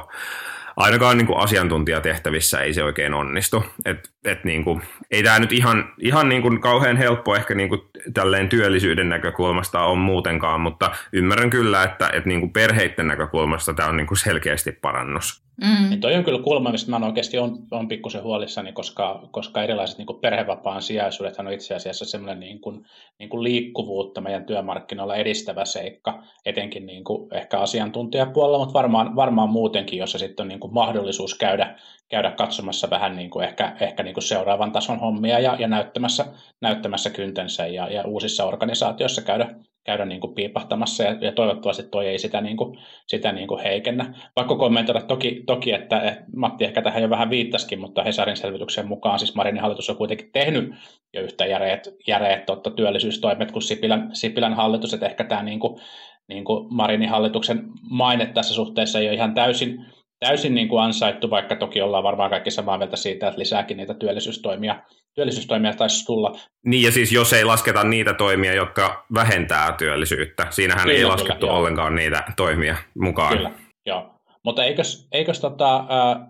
ainakaan 0.78 1.18
niin 1.18 1.28
kuin 1.28 1.40
asiantuntijatehtävissä 1.40 2.60
ei 2.60 2.74
se 2.74 2.84
oikein 2.84 3.14
onnistu. 3.14 3.66
Et, 3.86 4.10
et 4.28 4.44
niin 4.44 4.64
kuin, 4.64 4.82
ei 5.12 5.24
tämä 5.24 5.40
nyt 5.40 5.52
ihan, 5.52 5.94
ihan 6.00 6.30
niin 6.30 6.42
kuin 6.42 6.62
kauhean 6.62 6.98
helppo 6.98 7.36
ehkä 7.36 7.56
niin 7.56 7.70
kuin 7.70 7.82
tälleen 8.14 8.50
työllisyyden 8.50 9.10
näkökulmasta 9.10 9.84
on 9.84 9.98
muutenkaan, 9.98 10.62
mutta 10.62 10.92
ymmärrän 11.14 11.50
kyllä, 11.50 11.84
että, 11.84 12.10
että 12.14 12.30
niin 12.30 12.40
kuin 12.40 12.54
perheiden 12.54 13.08
näkökulmasta 13.08 13.74
tämä 13.74 13.90
on 13.90 13.98
niin 13.98 14.08
kuin 14.08 14.18
selkeästi 14.18 14.72
parannus. 14.72 15.48
Mm. 15.62 15.90
Niin 15.90 16.02
toi 16.02 16.16
on 16.16 16.24
kyllä 16.24 16.44
kulma, 16.44 16.72
mistä 16.72 16.92
mä 16.92 17.06
oikeasti 17.06 17.38
on, 17.38 17.58
on 17.72 17.88
pikkusen 17.88 18.24
huolissani, 18.24 18.74
koska, 18.74 19.28
koska 19.32 19.64
erilaiset 19.64 19.98
niin 19.98 20.22
perhevapaan 20.22 20.82
sijaisuudet 20.82 21.40
on 21.40 21.52
itse 21.52 21.76
asiassa 21.76 22.06
semmoinen 22.06 22.40
niin 22.40 22.62
kuin, 22.62 22.86
niin 23.20 23.30
kuin 23.30 23.44
liikkuvuutta 23.44 24.22
meidän 24.22 24.46
työmarkkinoilla 24.46 25.16
edistävä 25.16 25.66
seikka, 25.66 26.24
etenkin 26.46 26.86
niin 26.86 27.04
kuin 27.04 27.34
ehkä 27.34 27.60
asiantuntijapuolella, 27.60 28.58
mutta 28.58 28.74
varmaan, 28.74 29.16
varmaan 29.16 29.50
muutenkin, 29.50 30.00
jossa 30.00 30.18
sitten 30.18 30.44
on 30.44 30.48
niin 30.48 30.60
kuin 30.60 30.74
mahdollisuus 30.74 31.38
käydä, 31.38 31.80
käydä 32.10 32.32
katsomassa 32.32 32.90
vähän 32.90 33.16
niin 33.16 33.30
kuin 33.30 33.46
ehkä, 33.46 33.76
ehkä 33.80 34.04
niin 34.04 34.14
kuin 34.14 34.24
seuraavan 34.24 34.72
tason 34.72 35.00
hommia 35.00 35.40
ja, 35.40 35.56
ja 35.60 35.68
näyttämässä, 35.68 36.26
näyttämässä 36.62 37.10
kyntensä 37.10 37.68
ja, 37.68 37.90
ja 37.90 38.04
uusissa 38.06 38.46
organisaatioissa 38.46 39.22
käydä, 39.22 39.56
käydä 39.84 40.06
niin 40.06 40.22
kuin 40.22 40.34
piipahtamassa 40.34 41.04
ja, 41.04 41.18
ja 41.22 41.32
toivottavasti 41.32 41.84
toi 41.84 42.08
ei 42.08 42.20
sitä, 42.20 42.42
niin 42.42 42.58
kuin, 42.58 42.80
sitä 43.08 43.32
niin 43.32 43.48
kuin 43.48 43.64
heikennä. 43.64 44.14
Vaikka 44.36 44.56
kommentoida 44.56 45.02
toki, 45.02 45.44
toki 45.46 45.72
että, 45.72 46.00
että 46.00 46.24
Matti 46.36 46.66
ehkä 46.66 46.82
tähän 46.82 47.02
jo 47.02 47.10
vähän 47.10 47.30
viittasikin, 47.30 47.82
mutta 47.82 48.04
Hesarin 48.04 48.38
selvityksen 48.38 48.88
mukaan 48.88 49.20
siis 49.20 49.36
Marinin 49.36 49.62
hallitus 49.62 49.90
on 49.90 49.98
kuitenkin 49.98 50.32
tehnyt 50.32 50.72
jo 51.14 51.22
yhtä 51.22 51.46
järeät, 51.46 51.88
järeät 52.08 52.46
totta, 52.46 52.72
työllisyystoimet 52.72 53.52
kuin 53.52 53.64
Sipilän, 53.64 54.10
Sipilän 54.14 54.54
hallitus, 54.54 54.94
että 54.94 55.06
ehkä 55.06 55.24
tämä 55.24 55.44
niin 55.44 55.60
kuin, 55.60 55.82
niin 56.28 56.44
kuin 56.44 56.68
Marinin 56.74 57.10
hallituksen 57.10 57.64
maine 57.90 58.26
tässä 58.26 58.54
suhteessa 58.54 59.00
ei 59.00 59.08
ole 59.08 59.16
ihan 59.16 59.34
täysin, 59.34 59.86
täysin 60.20 60.56
niin 60.56 60.68
kuin 60.68 60.84
ansaittu, 60.84 61.30
vaikka 61.30 61.56
toki 61.56 61.82
ollaan 61.82 62.04
varmaan 62.04 62.30
kaikki 62.30 62.52
samaa 62.52 62.78
mieltä 62.78 62.96
siitä, 62.96 63.28
että 63.28 63.40
lisääkin 63.40 63.78
niitä 63.78 63.94
työllisyystoimia, 63.94 64.84
työllisyystoimia 65.16 65.74
taisi 65.74 66.06
tulla. 66.06 66.40
Niin 66.66 66.84
ja 66.84 66.92
siis 66.92 67.12
jos 67.12 67.34
ei 67.34 67.46
lasketa 67.46 67.84
niitä 67.84 68.14
toimia, 68.14 68.54
jotka 68.54 69.06
vähentää 69.14 69.76
työllisyyttä, 69.78 70.48
siinähän 70.50 70.84
kyllä, 70.84 70.98
ei 70.98 71.06
laskettu 71.06 71.46
kyllä, 71.46 71.60
ollenkaan 71.60 71.94
joo. 71.94 71.96
niitä 71.96 72.24
toimia 72.36 72.76
mukaan. 73.00 73.38
Kyllä, 73.38 73.52
joo. 73.86 74.14
Mutta 74.44 74.64
eikös, 74.64 75.08
eikös, 75.12 75.40
tota, 75.40 75.76
äh, 75.78 76.28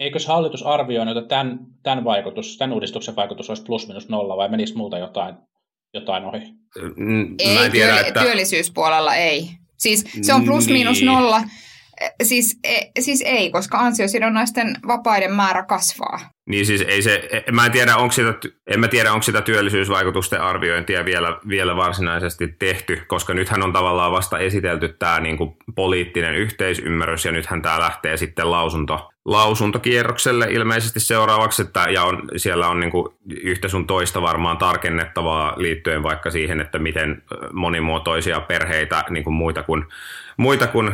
eikös 0.00 0.26
hallitus 0.26 0.62
arvioinut, 0.62 1.16
että 1.16 1.28
tämän, 1.28 1.58
tämän, 1.82 2.04
vaikutus, 2.04 2.58
tämän 2.58 2.72
uudistuksen 2.72 3.16
vaikutus 3.16 3.48
olisi 3.48 3.64
plus 3.64 3.88
minus 3.88 4.08
nolla 4.08 4.36
vai 4.36 4.48
menisi 4.48 4.76
multa 4.76 4.98
jotain, 4.98 5.34
jotain 5.94 6.24
ohi? 6.24 6.42
Ei, 7.38 7.54
Mä 7.54 7.64
en 7.64 7.72
tiedä, 7.72 7.92
työ, 7.92 8.06
että... 8.06 8.20
työllisyyspuolella 8.20 9.14
ei. 9.14 9.48
Siis 9.76 10.04
se 10.22 10.34
on 10.34 10.44
plus 10.44 10.68
miinus 10.68 11.00
niin. 11.00 11.06
nolla. 11.06 11.42
Siis, 12.22 12.58
e, 12.64 12.80
siis 13.00 13.22
ei, 13.26 13.50
koska 13.50 13.78
ansiosidonnaisten 13.78 14.76
vapaiden 14.86 15.32
määrä 15.32 15.62
kasvaa. 15.62 16.20
Niin 16.48 16.66
siis 16.66 16.80
ei 16.80 17.02
se, 17.02 17.28
e, 17.32 17.52
mä 17.52 17.66
en 17.66 17.72
tiedä, 17.72 17.96
onko 17.96 18.12
sitä, 18.12 18.34
en 18.66 18.80
mä 18.80 18.88
tiedä, 18.88 19.12
onko 19.12 19.22
sitä 19.22 19.40
työllisyysvaikutusten 19.40 20.40
arviointia 20.40 21.04
vielä, 21.04 21.38
vielä 21.48 21.76
varsinaisesti 21.76 22.54
tehty, 22.58 23.02
koska 23.06 23.34
nythän 23.34 23.62
on 23.62 23.72
tavallaan 23.72 24.12
vasta 24.12 24.38
esitelty 24.38 24.88
tämä 24.88 25.20
niin 25.20 25.36
kuin 25.36 25.56
poliittinen 25.74 26.34
yhteisymmärrys 26.34 27.24
ja 27.24 27.32
nythän 27.32 27.62
tämä 27.62 27.80
lähtee 27.80 28.16
sitten 28.16 28.50
lausunto, 28.50 29.10
lausuntokierrokselle 29.24 30.46
ilmeisesti 30.50 31.00
seuraavaksi, 31.00 31.62
että, 31.62 31.86
ja 31.90 32.04
on, 32.04 32.22
siellä 32.36 32.68
on 32.68 32.80
niin 32.80 32.90
kuin 32.90 33.08
yhtä 33.42 33.68
sun 33.68 33.86
toista 33.86 34.22
varmaan 34.22 34.58
tarkennettavaa 34.58 35.54
liittyen 35.56 36.02
vaikka 36.02 36.30
siihen, 36.30 36.60
että 36.60 36.78
miten 36.78 37.22
monimuotoisia 37.52 38.40
perheitä, 38.40 39.04
niin 39.10 39.24
kuin 39.24 39.34
muita 39.34 39.62
kuin 39.62 39.84
muita 40.38 40.66
kuin 40.66 40.92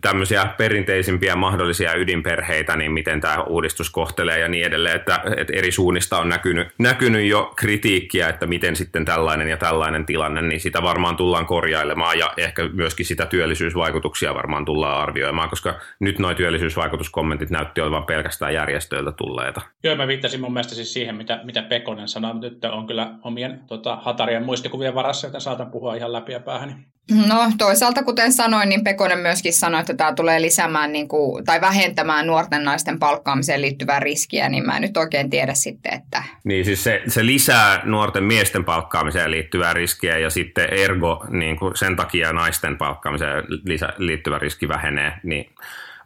tämmöisiä 0.00 0.46
perinteisimpiä 0.56 1.36
mahdollisia 1.36 1.94
ydinperheitä, 1.94 2.76
niin 2.76 2.92
miten 2.92 3.20
tämä 3.20 3.42
uudistus 3.42 3.90
kohtelee 3.90 4.38
ja 4.38 4.48
niin 4.48 4.66
edelleen, 4.66 4.96
että, 4.96 5.20
että 5.36 5.52
eri 5.56 5.72
suunnista 5.72 6.18
on 6.18 6.28
näkynyt, 6.28 6.68
näkynyt 6.78 7.26
jo 7.28 7.52
kritiikkiä, 7.56 8.28
että 8.28 8.46
miten 8.46 8.76
sitten 8.76 9.04
tällainen 9.04 9.48
ja 9.48 9.56
tällainen 9.56 10.06
tilanne, 10.06 10.42
niin 10.42 10.60
sitä 10.60 10.82
varmaan 10.82 11.16
tullaan 11.16 11.46
korjailemaan 11.46 12.18
ja 12.18 12.32
ehkä 12.36 12.68
myöskin 12.72 13.06
sitä 13.06 13.26
työllisyysvaikutuksia 13.26 14.34
varmaan 14.34 14.64
tullaan 14.64 15.02
arvioimaan, 15.02 15.50
koska 15.50 15.74
nyt 16.00 16.18
nuo 16.18 16.34
työllisyysvaikutuskommentit 16.34 17.50
näytti 17.50 17.80
olevan 17.80 18.06
pelkästään 18.06 18.54
järjestöiltä 18.54 19.12
tulleita. 19.12 19.60
Joo, 19.84 19.96
mä 19.96 20.06
viittasin 20.06 20.40
mun 20.40 20.52
mielestä 20.52 20.74
siis 20.74 20.92
siihen, 20.92 21.16
mitä, 21.16 21.40
mitä 21.44 21.62
Pekonen 21.62 22.08
sanoi, 22.08 22.40
nyt 22.40 22.64
on 22.64 22.86
kyllä 22.86 23.14
omien 23.22 23.60
tota, 23.66 23.96
hatarien 23.96 24.44
muistikuvien 24.44 24.94
varassa, 24.94 25.26
joten 25.26 25.40
saatan 25.40 25.70
puhua 25.70 25.94
ihan 25.94 26.12
läpi 26.12 26.32
ja 26.32 26.40
päähän. 26.40 26.95
No 27.10 27.52
toisaalta, 27.58 28.02
kuten 28.02 28.32
sanoin, 28.32 28.68
niin 28.68 28.84
Pekonen 28.84 29.18
myöskin 29.18 29.52
sanoi, 29.52 29.80
että 29.80 29.94
tämä 29.94 30.12
tulee 30.12 30.42
lisäämään 30.42 30.92
niin 30.92 31.08
kuin, 31.08 31.44
tai 31.44 31.60
vähentämään 31.60 32.26
nuorten 32.26 32.64
naisten 32.64 32.98
palkkaamiseen 32.98 33.62
liittyvää 33.62 34.00
riskiä, 34.00 34.48
niin 34.48 34.66
mä 34.66 34.76
en 34.76 34.82
nyt 34.82 34.96
oikein 34.96 35.30
tiedä 35.30 35.54
sitten, 35.54 35.94
että... 35.94 36.22
Niin 36.44 36.64
siis 36.64 36.84
se, 36.84 37.02
se 37.08 37.26
lisää 37.26 37.80
nuorten 37.84 38.24
miesten 38.24 38.64
palkkaamiseen 38.64 39.30
liittyvää 39.30 39.74
riskiä 39.74 40.18
ja 40.18 40.30
sitten 40.30 40.72
ergo 40.72 41.24
niin 41.30 41.58
kuin 41.58 41.76
sen 41.76 41.96
takia 41.96 42.32
naisten 42.32 42.78
palkkaamiseen 42.78 43.44
lisä, 43.64 43.88
liittyvä 43.98 44.38
riski 44.38 44.68
vähenee, 44.68 45.12
niin 45.22 45.50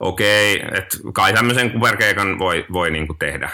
okei, 0.01 0.63
että 0.73 0.99
kai 1.13 1.33
tämmöisen 1.33 1.71
kuperkeikan 1.71 2.39
voi, 2.39 2.67
voi 2.73 2.91
niin 2.91 3.07
kuin 3.07 3.19
tehdä. 3.19 3.51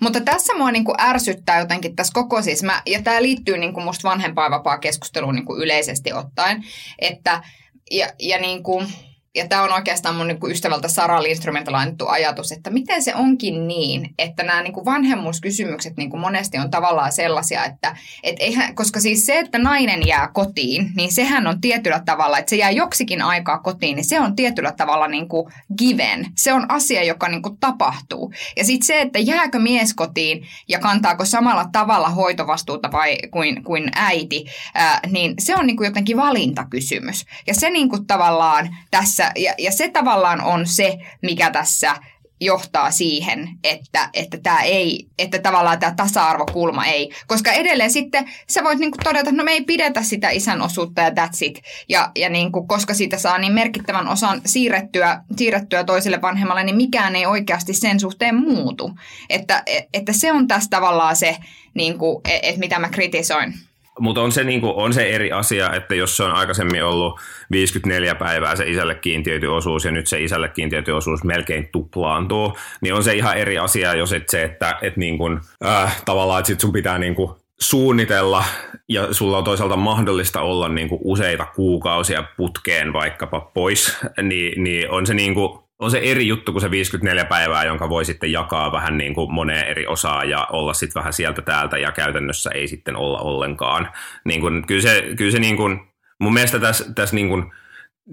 Mutta 0.00 0.20
tässä 0.20 0.54
mua 0.54 0.70
niin 0.70 0.84
kuin 0.84 1.00
ärsyttää 1.00 1.58
jotenkin 1.58 1.96
tässä 1.96 2.12
koko 2.14 2.42
siis, 2.42 2.62
mä, 2.62 2.82
ja 2.86 3.02
tämä 3.02 3.22
liittyy 3.22 3.58
niin 3.58 3.74
kuin 3.74 3.84
musta 3.84 4.08
vanhempainvapaa 4.08 4.78
keskusteluun 4.78 5.34
niin 5.34 5.46
kuin 5.46 5.62
yleisesti 5.62 6.12
ottaen, 6.12 6.64
että 6.98 7.42
ja, 7.90 8.08
ja 8.18 8.38
niin 8.38 8.62
kuin, 8.62 8.86
ja 9.34 9.48
tämä 9.48 9.62
on 9.62 9.72
oikeastaan 9.72 10.14
mun 10.14 10.26
niin 10.26 10.38
ystävältä 10.50 10.88
Sara 10.88 11.22
Lindströmiltä 11.22 11.72
lainattu 11.72 12.06
ajatus, 12.06 12.52
että 12.52 12.70
miten 12.70 13.02
se 13.02 13.14
onkin 13.14 13.68
niin, 13.68 14.14
että 14.18 14.42
nämä 14.42 14.62
niin 14.62 14.84
vanhemmuuskysymykset 14.84 15.96
niin 15.96 16.18
monesti 16.18 16.58
on 16.58 16.70
tavallaan 16.70 17.12
sellaisia, 17.12 17.64
että 17.64 17.96
et 18.22 18.36
eihän, 18.40 18.74
koska 18.74 19.00
siis 19.00 19.26
se, 19.26 19.38
että 19.38 19.58
nainen 19.58 20.06
jää 20.06 20.28
kotiin, 20.34 20.90
niin 20.96 21.12
sehän 21.12 21.46
on 21.46 21.60
tietyllä 21.60 22.02
tavalla, 22.04 22.38
että 22.38 22.50
se 22.50 22.56
jää 22.56 22.70
joksikin 22.70 23.22
aikaa 23.22 23.58
kotiin, 23.58 23.96
niin 23.96 24.08
se 24.08 24.20
on 24.20 24.36
tietyllä 24.36 24.72
tavalla 24.72 25.08
niin 25.08 25.28
kuin 25.28 25.52
given. 25.78 26.26
Se 26.36 26.52
on 26.52 26.70
asia, 26.70 27.04
joka 27.04 27.28
niin 27.28 27.42
kuin 27.42 27.58
tapahtuu. 27.58 28.32
Ja 28.56 28.64
sitten 28.64 28.86
se, 28.86 29.00
että 29.00 29.18
jääkö 29.18 29.58
mies 29.58 29.94
kotiin 29.94 30.46
ja 30.68 30.78
kantaako 30.78 31.24
samalla 31.24 31.66
tavalla 31.72 32.08
hoitovastuuta 32.08 32.92
vai 32.92 33.18
kuin, 33.30 33.64
kuin 33.64 33.90
äiti, 33.94 34.44
ää, 34.74 35.00
niin 35.10 35.34
se 35.38 35.56
on 35.56 35.66
niin 35.66 35.76
kuin 35.76 35.86
jotenkin 35.86 36.16
valintakysymys. 36.16 37.24
Ja 37.46 37.54
se 37.54 37.70
niin 37.70 37.88
kuin 37.88 38.06
tavallaan 38.06 38.76
tässä 38.90 39.17
ja, 39.36 39.54
ja 39.58 39.72
se 39.72 39.88
tavallaan 39.88 40.44
on 40.44 40.66
se, 40.66 40.98
mikä 41.22 41.50
tässä 41.50 41.96
johtaa 42.40 42.90
siihen, 42.90 43.48
että, 43.64 44.10
että, 44.14 44.38
tämä 44.42 44.60
ei, 44.60 45.06
että 45.18 45.38
tavallaan 45.38 45.78
tämä 45.78 45.94
tasa-arvokulma 45.96 46.86
ei. 46.86 47.12
Koska 47.26 47.52
edelleen 47.52 47.90
sitten 47.90 48.30
sä 48.48 48.64
voit 48.64 48.78
niinku 48.78 48.98
todeta, 49.04 49.30
että 49.30 49.32
no 49.32 49.44
me 49.44 49.50
ei 49.50 49.64
pidetä 49.64 50.02
sitä 50.02 50.30
isän 50.30 50.62
osuutta 50.62 51.02
ja 51.02 51.10
that's 51.10 51.38
it. 51.40 51.62
Ja, 51.88 52.12
ja 52.16 52.28
niinku, 52.28 52.66
koska 52.66 52.94
siitä 52.94 53.18
saa 53.18 53.38
niin 53.38 53.52
merkittävän 53.52 54.08
osan 54.08 54.40
siirrettyä, 54.46 55.22
siirrettyä 55.36 55.84
toiselle 55.84 56.22
vanhemmalle, 56.22 56.64
niin 56.64 56.76
mikään 56.76 57.16
ei 57.16 57.26
oikeasti 57.26 57.74
sen 57.74 58.00
suhteen 58.00 58.34
muutu. 58.34 58.90
Että, 59.30 59.62
että 59.94 60.12
se 60.12 60.32
on 60.32 60.48
tässä 60.48 60.70
tavallaan 60.70 61.16
se, 61.16 61.36
niinku, 61.74 62.20
että 62.42 62.60
mitä 62.60 62.78
mä 62.78 62.88
kritisoin. 62.88 63.54
Mutta 63.98 64.20
on, 64.20 64.32
se 64.32 64.44
niinku, 64.44 64.72
on 64.76 64.92
se 64.92 65.08
eri 65.08 65.32
asia, 65.32 65.72
että 65.72 65.94
jos 65.94 66.16
se 66.16 66.22
on 66.22 66.32
aikaisemmin 66.32 66.84
ollut 66.84 67.20
54 67.50 68.14
päivää 68.14 68.56
se 68.56 68.70
isälle 68.70 68.94
kiintiöity 68.94 69.46
osuus 69.46 69.84
ja 69.84 69.90
nyt 69.90 70.06
se 70.06 70.22
isälle 70.22 70.48
kiintiöity 70.48 70.90
osuus 70.90 71.24
melkein 71.24 71.68
tuplaantuu, 71.72 72.56
niin 72.80 72.94
on 72.94 73.04
se 73.04 73.14
ihan 73.14 73.38
eri 73.38 73.58
asia, 73.58 73.94
jos 73.94 74.12
et 74.12 74.28
se, 74.28 74.42
että 74.42 74.78
et 74.82 74.96
niinku, 74.96 75.24
äh, 75.64 76.02
tavallaan, 76.04 76.38
että 76.38 76.46
sit 76.46 76.60
sun 76.60 76.72
pitää 76.72 76.98
niinku 76.98 77.38
suunnitella 77.60 78.44
ja 78.88 79.14
sulla 79.14 79.38
on 79.38 79.44
toisaalta 79.44 79.76
mahdollista 79.76 80.40
olla 80.40 80.68
niinku 80.68 80.98
useita 81.04 81.46
kuukausia 81.56 82.24
putkeen 82.36 82.92
vaikkapa 82.92 83.40
pois, 83.40 83.96
niin, 84.22 84.64
niin 84.64 84.90
on 84.90 85.06
se 85.06 85.14
niinku, 85.14 85.67
on 85.78 85.90
se 85.90 85.98
eri 85.98 86.28
juttu 86.28 86.52
kuin 86.52 86.62
se 86.62 86.70
54 86.70 87.24
päivää, 87.24 87.64
jonka 87.64 87.88
voi 87.88 88.04
sitten 88.04 88.32
jakaa 88.32 88.72
vähän 88.72 88.98
niin 88.98 89.14
kuin 89.14 89.32
moneen 89.32 89.66
eri 89.66 89.86
osaan 89.86 90.30
ja 90.30 90.46
olla 90.52 90.74
sitten 90.74 91.00
vähän 91.00 91.12
sieltä 91.12 91.42
täältä 91.42 91.78
ja 91.78 91.92
käytännössä 91.92 92.50
ei 92.50 92.68
sitten 92.68 92.96
olla 92.96 93.18
ollenkaan. 93.18 93.88
Niin 94.24 94.40
kuin, 94.40 94.66
kyllä 94.66 94.82
se, 94.82 95.04
kyllä 95.16 95.30
se 95.30 95.38
niin 95.38 95.56
kuin, 95.56 95.80
mun 96.20 96.34
mielestä 96.34 96.58
tässä, 96.58 96.92
tässä 96.94 97.16
niin 97.16 97.28
kuin, 97.28 97.52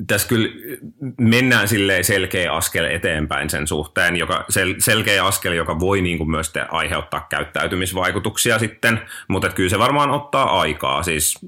tässä 0.07 0.27
kyllä 0.27 0.49
mennään 1.21 1.67
selkeä 2.01 2.53
askel 2.53 2.85
eteenpäin 2.85 3.49
sen 3.49 3.67
suhteen, 3.67 4.15
joka, 4.15 4.45
sel, 4.49 4.75
selkeä 4.77 5.25
askel, 5.25 5.53
joka 5.53 5.79
voi 5.79 6.01
niin 6.01 6.17
kuin 6.17 6.31
myös 6.31 6.53
aiheuttaa 6.69 7.27
käyttäytymisvaikutuksia 7.29 8.59
sitten, 8.59 9.01
mutta 9.27 9.49
kyllä 9.49 9.69
se 9.69 9.79
varmaan 9.79 10.11
ottaa 10.11 10.59
aikaa. 10.59 11.03
Siis 11.03 11.39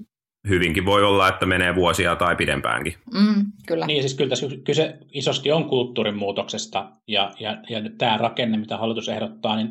hyvinkin 0.50 0.86
voi 0.86 1.03
olla, 1.03 1.27
että 1.27 1.46
menee 1.46 1.75
vuosia 1.75 2.15
tai 2.15 2.36
pidempäänkin. 2.36 2.94
Mm, 3.13 3.46
kyllä. 3.67 3.86
Niin 3.86 4.01
siis 4.01 4.13
kyllä 4.13 4.29
tässä 4.29 4.48
kyse 4.63 4.98
isosti 5.13 5.51
on 5.51 5.65
kulttuurin 5.65 6.17
muutoksesta 6.17 6.91
ja, 7.08 7.32
ja, 7.39 7.58
ja 7.70 7.82
tämä 7.98 8.17
rakenne, 8.17 8.58
mitä 8.58 8.77
hallitus 8.77 9.10
ehdottaa, 9.10 9.56
niin, 9.56 9.70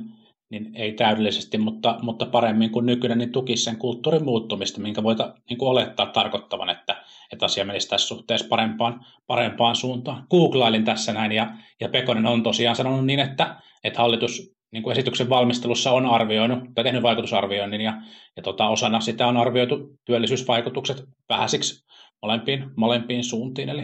niin 0.50 0.70
ei 0.74 0.92
täydellisesti, 0.92 1.58
mutta, 1.58 1.98
mutta 2.02 2.26
paremmin 2.26 2.70
kuin 2.70 2.86
nykyinen, 2.86 3.18
niin 3.18 3.32
tukisi 3.32 3.64
sen 3.64 3.76
kulttuurin 3.76 4.24
muuttumista, 4.24 4.80
minkä 4.80 5.02
voita 5.02 5.34
niin 5.50 5.58
kuin 5.58 5.68
olettaa 5.68 6.06
tarkoittavan, 6.06 6.70
että, 6.70 7.04
että 7.32 7.44
asia 7.44 7.64
menisi 7.64 7.88
tässä 7.88 8.08
suhteessa 8.08 8.48
parempaan, 8.48 9.06
parempaan 9.26 9.76
suuntaan. 9.76 10.26
Googlailin 10.30 10.84
tässä 10.84 11.12
näin 11.12 11.32
ja, 11.32 11.50
ja 11.80 11.88
Pekonen 11.88 12.26
on 12.26 12.42
tosiaan 12.42 12.76
sanonut 12.76 13.06
niin, 13.06 13.20
että, 13.20 13.56
että 13.84 14.00
hallitus 14.00 14.55
niin 14.72 14.82
kuin 14.82 14.92
esityksen 14.92 15.28
valmistelussa 15.28 15.92
on 15.92 16.06
arvioinut 16.06 16.58
tai 16.74 16.84
tehnyt 16.84 17.02
vaikutusarvioinnin 17.02 17.80
ja, 17.80 17.92
ja 18.36 18.42
tota, 18.42 18.68
osana 18.68 19.00
sitä 19.00 19.26
on 19.26 19.36
arvioitu 19.36 19.98
työllisyysvaikutukset 20.04 21.04
vähäisiksi 21.28 21.86
molempiin, 22.22 22.64
molempiin 22.76 23.24
suuntiin. 23.24 23.68
Eli, 23.68 23.82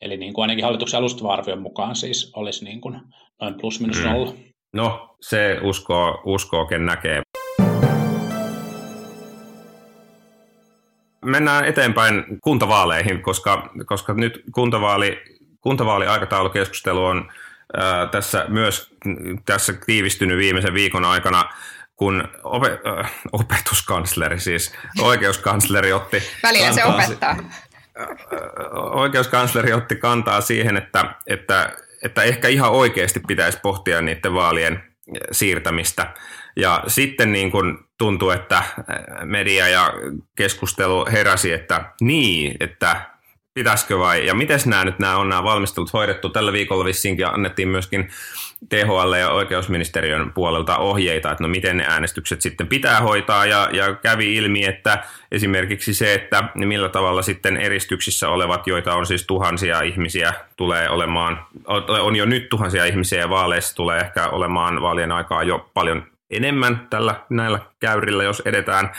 eli 0.00 0.16
niin 0.16 0.34
kuin 0.34 0.42
ainakin 0.42 0.64
hallituksen 0.64 0.98
alustava 0.98 1.32
arvion 1.32 1.62
mukaan 1.62 1.96
siis 1.96 2.32
olisi 2.36 2.64
niin 2.64 2.80
kuin 2.80 3.00
noin 3.40 3.54
plus 3.60 3.80
minus 3.80 3.98
mm. 3.98 4.08
nolla. 4.08 4.34
No, 4.72 5.16
se 5.20 5.58
uskoo, 5.62 6.22
uskoo 6.24 6.66
ken 6.66 6.86
näkee. 6.86 7.22
Mennään 11.24 11.64
eteenpäin 11.64 12.24
kuntavaaleihin, 12.44 13.22
koska, 13.22 13.70
koska 13.86 14.14
nyt 14.14 14.42
kuntavaali, 14.54 15.18
kuntavaali-aikataulukeskustelu 15.60 17.04
on 17.04 17.28
tässä 18.10 18.44
myös 18.48 18.94
tässä 19.46 19.72
tiivistynyt 19.86 20.38
viimeisen 20.38 20.74
viikon 20.74 21.04
aikana, 21.04 21.44
kun 21.96 22.28
ope, 22.42 22.80
äh, 23.00 23.12
opetuskansleri, 23.32 24.40
siis 24.40 24.74
oikeuskansleri 25.00 25.92
otti... 25.92 26.22
Välillä 26.42 26.72
se 26.72 26.84
opettaa. 26.84 27.36
Oikeuskansleri 28.72 29.72
otti 29.72 29.96
kantaa 29.96 30.40
siihen, 30.40 30.76
että, 30.76 31.14
että, 31.26 31.72
että 32.02 32.22
ehkä 32.22 32.48
ihan 32.48 32.70
oikeasti 32.70 33.20
pitäisi 33.26 33.58
pohtia 33.62 34.00
niiden 34.00 34.34
vaalien 34.34 34.82
siirtämistä. 35.32 36.14
Ja 36.56 36.84
sitten 36.86 37.32
niin 37.32 37.50
kuin 37.50 37.78
tuntui, 37.98 38.34
että 38.34 38.62
media 39.24 39.68
ja 39.68 39.92
keskustelu 40.36 41.06
heräsi, 41.12 41.52
että 41.52 41.92
niin, 42.00 42.56
että 42.60 43.09
pitäisikö 43.54 43.98
vai, 43.98 44.26
ja 44.26 44.34
miten 44.34 44.60
nämä 44.66 44.84
nyt 44.84 44.98
nämä 44.98 45.16
on 45.16 45.28
nämä 45.28 45.44
valmistelut 45.44 45.92
hoidettu. 45.92 46.28
Tällä 46.28 46.52
viikolla 46.52 46.84
vissiinkin 46.84 47.26
annettiin 47.26 47.68
myöskin 47.68 48.10
THL 48.68 49.12
ja 49.12 49.30
oikeusministeriön 49.30 50.32
puolelta 50.32 50.76
ohjeita, 50.76 51.30
että 51.30 51.44
no 51.44 51.48
miten 51.48 51.76
ne 51.76 51.84
äänestykset 51.88 52.40
sitten 52.40 52.66
pitää 52.66 53.00
hoitaa, 53.00 53.46
ja, 53.46 53.68
ja 53.72 53.94
kävi 53.94 54.36
ilmi, 54.36 54.64
että 54.64 55.04
esimerkiksi 55.32 55.94
se, 55.94 56.14
että 56.14 56.44
millä 56.54 56.88
tavalla 56.88 57.22
sitten 57.22 57.56
eristyksissä 57.56 58.28
olevat, 58.28 58.66
joita 58.66 58.94
on 58.94 59.06
siis 59.06 59.26
tuhansia 59.26 59.80
ihmisiä, 59.80 60.32
tulee 60.56 60.90
olemaan, 60.90 61.46
on 61.88 62.16
jo 62.16 62.24
nyt 62.24 62.48
tuhansia 62.48 62.84
ihmisiä, 62.84 63.20
ja 63.20 63.30
vaaleissa 63.30 63.76
tulee 63.76 64.00
ehkä 64.00 64.28
olemaan 64.28 64.82
vaalien 64.82 65.12
aikaa 65.12 65.42
jo 65.42 65.70
paljon 65.74 66.06
enemmän 66.30 66.86
tällä 66.90 67.14
näillä 67.30 67.60
käyrillä, 67.80 68.24
jos 68.24 68.42
edetään, 68.44 68.90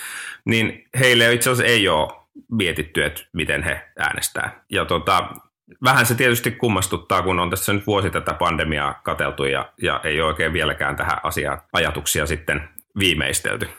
niin 0.45 0.87
heille 0.99 1.33
itse 1.33 1.49
asiassa 1.49 1.71
ei 1.71 1.87
ole 1.87 2.20
mietitty, 2.51 3.03
että 3.03 3.21
miten 3.33 3.63
he 3.63 3.91
äänestää. 3.99 4.63
Ja 4.69 4.85
tota, 4.85 5.29
vähän 5.83 6.05
se 6.05 6.15
tietysti 6.15 6.51
kummastuttaa, 6.51 7.21
kun 7.21 7.39
on 7.39 7.49
tässä 7.49 7.73
nyt 7.73 7.87
vuosi 7.87 8.09
tätä 8.09 8.33
pandemiaa 8.33 8.93
kateltu 9.03 9.43
ja, 9.43 9.73
ja 9.81 10.01
ei 10.03 10.21
oikein 10.21 10.53
vieläkään 10.53 10.95
tähän 10.95 11.17
asiaan 11.23 11.61
ajatuksia 11.73 12.25
sitten 12.25 12.69
viimeistelty. 12.99 13.69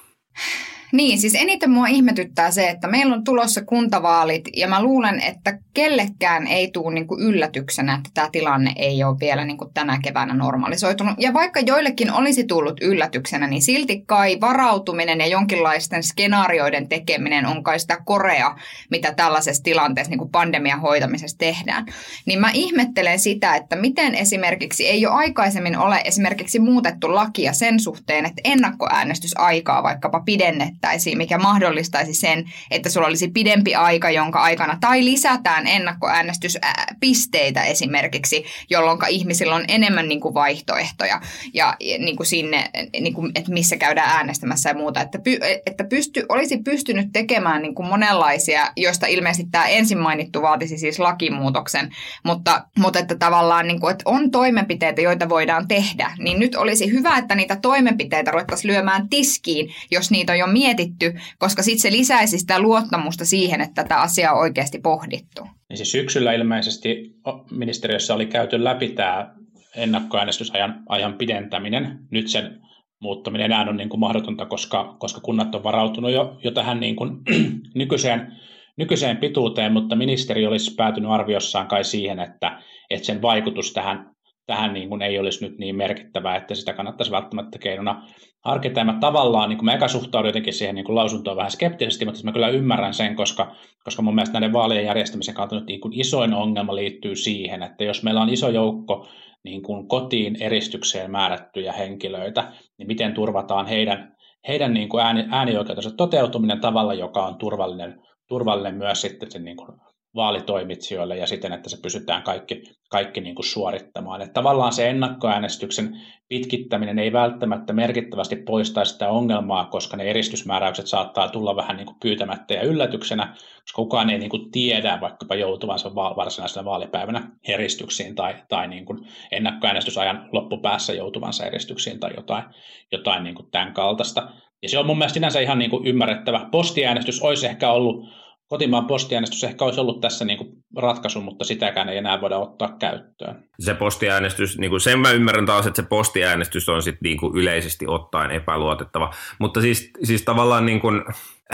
Niin, 0.93 1.19
siis 1.19 1.35
eniten 1.35 1.71
mua 1.71 1.87
ihmetyttää 1.87 2.51
se, 2.51 2.69
että 2.69 2.89
meillä 2.89 3.15
on 3.15 3.25
tulossa 3.25 3.65
kuntavaalit 3.65 4.45
ja 4.57 4.69
mä 4.69 4.83
luulen, 4.83 5.21
että 5.21 5.59
kellekään 5.75 6.47
ei 6.47 6.71
tule 6.71 6.95
niinku 6.95 7.19
yllätyksenä, 7.19 7.95
että 7.95 8.11
tämä 8.15 8.29
tilanne 8.33 8.73
ei 8.77 9.05
ole 9.05 9.17
vielä 9.21 9.45
niinku 9.45 9.71
tänä 9.75 9.99
keväänä 10.03 10.35
normalisoitunut. 10.35 11.15
Ja 11.19 11.35
vaikka 11.35 11.61
joillekin 11.61 12.13
olisi 12.13 12.45
tullut 12.45 12.81
yllätyksenä, 12.81 13.47
niin 13.47 13.63
silti 13.63 14.03
kai 14.07 14.41
varautuminen 14.41 15.21
ja 15.21 15.27
jonkinlaisten 15.27 16.03
skenaarioiden 16.03 16.89
tekeminen 16.89 17.47
on 17.47 17.63
kai 17.63 17.81
sitä 17.81 17.99
korea, 18.05 18.57
mitä 18.91 19.13
tällaisessa 19.15 19.63
tilanteessa 19.63 20.11
niinku 20.11 20.29
pandemian 20.29 20.81
hoitamisessa 20.81 21.39
tehdään. 21.39 21.87
Niin 22.27 22.41
mä 22.41 22.51
ihmettelen 22.55 23.19
sitä, 23.19 23.57
että 23.57 23.77
miten 23.77 24.15
esimerkiksi 24.15 24.87
ei 24.89 25.01
jo 25.01 25.13
aikaisemmin 25.13 25.79
ole 25.79 26.01
esimerkiksi 26.05 26.59
muutettu 26.59 27.15
lakia 27.15 27.53
sen 27.53 27.81
suhteen, 27.81 28.27
että 28.27 28.41
ennakkoäänestysaikaa 28.45 29.83
vaikkapa 29.83 30.21
pidennetään 30.21 30.82
lisättäisiin, 30.83 31.19
mikä 31.19 31.39
mahdollistaisi 31.39 32.15
sen, 32.15 32.45
että 32.71 32.91
sulla 32.91 33.07
olisi 33.07 33.29
pidempi 33.29 33.75
aika, 33.75 34.11
jonka 34.11 34.41
aikana, 34.41 34.79
tai 34.81 35.05
lisätään 35.05 35.67
ennakkoäänestyspisteitä 35.67 37.65
esimerkiksi, 37.65 38.45
jolloin 38.71 38.99
ihmisillä 39.09 39.55
on 39.55 39.65
enemmän 39.69 40.09
niin 40.09 40.21
kuin 40.21 40.35
vaihtoehtoja 40.35 41.21
ja 41.55 41.77
niin 41.79 42.17
kuin 42.17 42.27
sinne, 42.27 42.71
niin 43.01 43.15
kuin, 43.15 43.33
että 43.35 43.53
missä 43.53 43.77
käydään 43.77 44.09
äänestämässä 44.17 44.71
ja 44.71 44.75
muuta. 44.75 45.01
Että, 45.01 45.19
py, 45.19 45.39
että 45.67 45.85
pysty, 45.85 46.27
olisi 46.29 46.59
pystynyt 46.59 47.09
tekemään 47.13 47.63
niin 47.63 47.75
kuin 47.75 47.89
monenlaisia, 47.89 48.73
joista 48.77 49.07
ilmeisesti 49.07 49.51
tämä 49.51 49.67
ensin 49.67 49.99
mainittu 49.99 50.43
vaatisi 50.43 50.79
siis 50.79 50.99
lakimuutoksen, 50.99 51.91
mutta, 52.25 52.65
mutta 52.79 52.99
että 52.99 53.15
tavallaan 53.15 53.67
niin 53.67 53.81
kuin, 53.81 53.93
että 53.93 54.03
on 54.07 54.31
toimenpiteitä, 54.31 55.01
joita 55.01 55.29
voidaan 55.29 55.69
tehdä, 55.69 56.11
niin 56.19 56.39
nyt 56.39 56.55
olisi 56.55 56.93
hyvä, 56.93 57.19
että 57.19 57.35
niitä 57.35 57.57
toimenpiteitä 57.57 58.31
ruvettaisiin 58.31 58.73
lyömään 58.73 59.09
tiskiin, 59.09 59.75
jos 59.91 60.11
niitä 60.11 60.33
on 60.33 60.39
jo 60.39 60.47
mietitty 60.47 60.72
mietitty, 60.77 61.21
koska 61.39 61.63
sitten 61.63 61.81
se 61.81 61.93
lisäisi 61.93 62.39
sitä 62.39 62.61
luottamusta 62.61 63.25
siihen, 63.25 63.61
että 63.61 63.83
tätä 63.83 64.01
asiaa 64.01 64.33
on 64.33 64.41
oikeasti 64.41 64.79
pohdittu. 64.79 65.43
Niin 65.69 65.77
siis 65.77 65.93
syksyllä 65.93 66.33
ilmeisesti 66.33 67.15
ministeriössä 67.51 68.15
oli 68.15 68.27
käyty 68.27 68.65
läpi 68.65 68.89
tämä 68.89 69.35
ennakkoäänestysajan 69.77 70.83
ajan 70.89 71.15
pidentäminen. 71.15 71.99
Nyt 72.11 72.29
sen 72.29 72.61
muuttaminen 73.01 73.45
enää 73.45 73.67
on 73.69 73.77
niin 73.77 73.89
kuin 73.89 74.01
mahdotonta, 74.01 74.47
koska, 74.47 74.97
koska 74.99 75.21
kunnat 75.21 75.55
on 75.55 75.65
varautunut 75.65 76.11
jo, 76.11 76.39
jo 76.45 76.51
tähän 76.51 76.81
niin 76.81 76.97
kuin 76.97 77.11
nykyiseen, 77.75 78.33
nykyiseen 78.77 79.17
pituuteen, 79.17 79.73
mutta 79.73 79.97
ministeri 79.97 80.47
olisi 80.47 80.75
päätynyt 80.75 81.11
arviossaan 81.11 81.67
kai 81.67 81.85
siihen, 81.85 82.21
että, 82.21 82.63
että 82.91 83.07
sen 83.07 83.23
vaikutus 83.23 83.73
tähän 83.73 84.13
tähän 84.47 84.73
niin 84.73 84.89
kuin 84.89 85.03
ei 85.03 85.19
olisi 85.19 85.45
nyt 85.45 85.59
niin 85.59 85.77
merkittävää, 85.77 86.37
että 86.37 86.55
sitä 86.55 86.73
kannattaisi 86.73 87.13
välttämättä 87.13 87.59
keinona 87.59 88.09
harkita. 88.45 88.81
Ja 88.81 88.85
mä 88.85 88.99
tavallaan, 89.01 89.49
niin 89.49 89.59
kuin 89.59 89.65
mä 89.65 89.75
eka 89.75 89.89
suhtaudun 89.89 90.29
jotenkin 90.29 90.53
siihen 90.53 90.75
niin 90.75 90.85
kuin 90.85 90.97
lausuntoon 90.97 91.37
vähän 91.37 91.51
skeptisesti, 91.51 92.05
mutta 92.05 92.21
mä 92.25 92.33
kyllä 92.33 92.49
ymmärrän 92.49 92.95
sen, 92.95 93.17
koska, 93.17 93.55
koska 93.85 94.03
mun 94.03 94.15
mielestä 94.15 94.33
näiden 94.33 94.53
vaalien 94.53 94.85
järjestämisen 94.85 95.35
kautta 95.35 95.57
nyt 95.57 95.67
niin 95.67 95.81
kuin 95.81 96.01
isoin 96.01 96.35
ongelma 96.35 96.75
liittyy 96.75 97.17
siihen, 97.17 97.63
että 97.63 97.85
jos 97.85 98.03
meillä 98.03 98.23
on 98.23 98.29
iso 98.29 98.49
joukko 98.49 99.09
niin 99.45 99.63
kuin 99.63 99.89
kotiin 99.89 100.43
eristykseen 100.43 101.11
määrättyjä 101.11 101.73
henkilöitä, 101.73 102.53
niin 102.79 102.87
miten 102.87 103.15
turvataan 103.15 103.67
heidän, 103.67 104.17
heidän 104.49 104.75
niin 104.75 104.89
kuin 104.89 105.05
ääni, 105.05 105.25
äänioikeutensa 105.31 105.97
toteutuminen 105.97 106.61
tavalla, 106.61 106.95
joka 106.95 107.27
on 107.27 107.39
turvallinen, 107.39 108.03
turvallinen 108.29 108.75
myös 108.75 109.01
sitten 109.01 109.31
sen 109.31 109.45
niin 109.45 109.57
kuin 109.57 109.69
vaalitoimitsijoille 110.15 111.17
ja 111.17 111.27
siten, 111.27 111.53
että 111.53 111.69
se 111.69 111.83
pysytään 111.83 112.23
kaikki, 112.23 112.63
kaikki 112.89 113.21
niin 113.21 113.35
kuin 113.35 113.47
suorittamaan. 113.47 114.23
Että 114.23 114.33
tavallaan 114.33 114.73
se 114.73 114.91
ennakkoäänestyksen 114.91 116.01
pitkittäminen 116.29 116.99
ei 116.99 117.13
välttämättä 117.13 117.73
merkittävästi 117.73 118.37
poistaisi 118.37 118.93
sitä 118.93 119.09
ongelmaa, 119.09 119.65
koska 119.65 119.97
ne 119.97 120.05
eristysmääräykset 120.05 120.87
saattaa 120.87 121.29
tulla 121.29 121.57
vähän 121.57 121.77
niin 121.77 121.87
kuin 121.87 121.97
pyytämättä 122.03 122.55
ja 122.55 122.63
yllätyksenä, 122.63 123.27
koska 123.63 123.77
kukaan 123.77 124.11
ei 124.11 124.19
niin 124.19 124.31
kuin 124.31 124.51
tiedä 124.51 124.99
vaikkapa 125.01 125.35
joutuvansa 125.35 125.95
varsinaisena 125.95 126.65
vaalipäivänä 126.65 127.31
eristyksiin 127.49 128.15
tai, 128.15 128.35
tai 128.49 128.69
niin 128.69 128.85
kuin 128.85 128.99
ennakkoäänestysajan 129.31 130.29
loppupäässä 130.33 130.93
joutuvansa 130.93 131.47
eristyksiin 131.47 132.01
tai 132.01 132.11
jotain, 132.17 132.45
jotain 132.93 133.25
niin 133.25 133.35
kuin 133.35 133.51
tämän 133.51 133.75
kaltaista. 133.75 134.29
Ja 134.63 134.69
se 134.69 134.79
on 134.79 134.87
mun 134.87 134.99
mielestä 134.99 135.15
sinänsä 135.15 135.41
ihan 135.41 135.59
niin 135.59 135.71
kuin 135.71 135.87
ymmärrettävä. 135.87 136.49
Postiäänestys 136.51 137.23
olisi 137.23 137.47
ehkä 137.47 137.71
ollut 137.73 138.22
kotimaan 138.53 138.87
postiäänestys 138.87 139.45
ehkä 139.45 139.65
olisi 139.65 139.81
ollut 139.81 140.01
tässä 140.01 140.25
niin 140.25 140.39
kuin 140.39 140.49
ratkaisu, 140.77 141.21
mutta 141.21 141.45
sitäkään 141.45 141.89
ei 141.89 141.97
enää 141.97 142.21
voida 142.21 142.39
ottaa 142.39 142.77
käyttöön. 142.79 143.45
Se 143.61 143.75
postiäänestys, 143.75 144.59
niin 144.59 144.71
kuin 144.71 144.81
sen 144.81 144.99
mä 144.99 145.11
ymmärrän 145.11 145.47
taas, 145.47 145.67
että 145.67 145.83
se 145.83 145.89
postiäänestys 145.89 146.69
on 146.69 146.83
sitten 146.83 147.01
niin 147.03 147.19
kuin 147.19 147.37
yleisesti 147.37 147.87
ottaen 147.89 148.31
epäluotettava. 148.31 149.15
Mutta 149.39 149.61
siis, 149.61 149.91
siis 150.03 150.23
tavallaan 150.23 150.67
niin 150.67 150.81
kuin, 150.81 151.03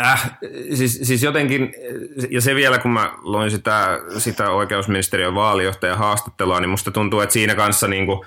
äh, 0.00 0.38
siis, 0.74 1.00
siis 1.02 1.22
jotenkin, 1.22 1.74
ja 2.30 2.40
se 2.40 2.54
vielä 2.54 2.78
kun 2.78 2.90
mä 2.90 3.12
loin 3.22 3.50
sitä, 3.50 3.98
sitä 4.18 4.50
oikeusministeriön 4.50 5.34
vaalijohtajan 5.34 5.98
haastattelua, 5.98 6.60
niin 6.60 6.70
musta 6.70 6.90
tuntuu, 6.90 7.20
että 7.20 7.32
siinä 7.32 7.54
kanssa 7.54 7.88
niin 7.88 8.06
kuin, 8.06 8.20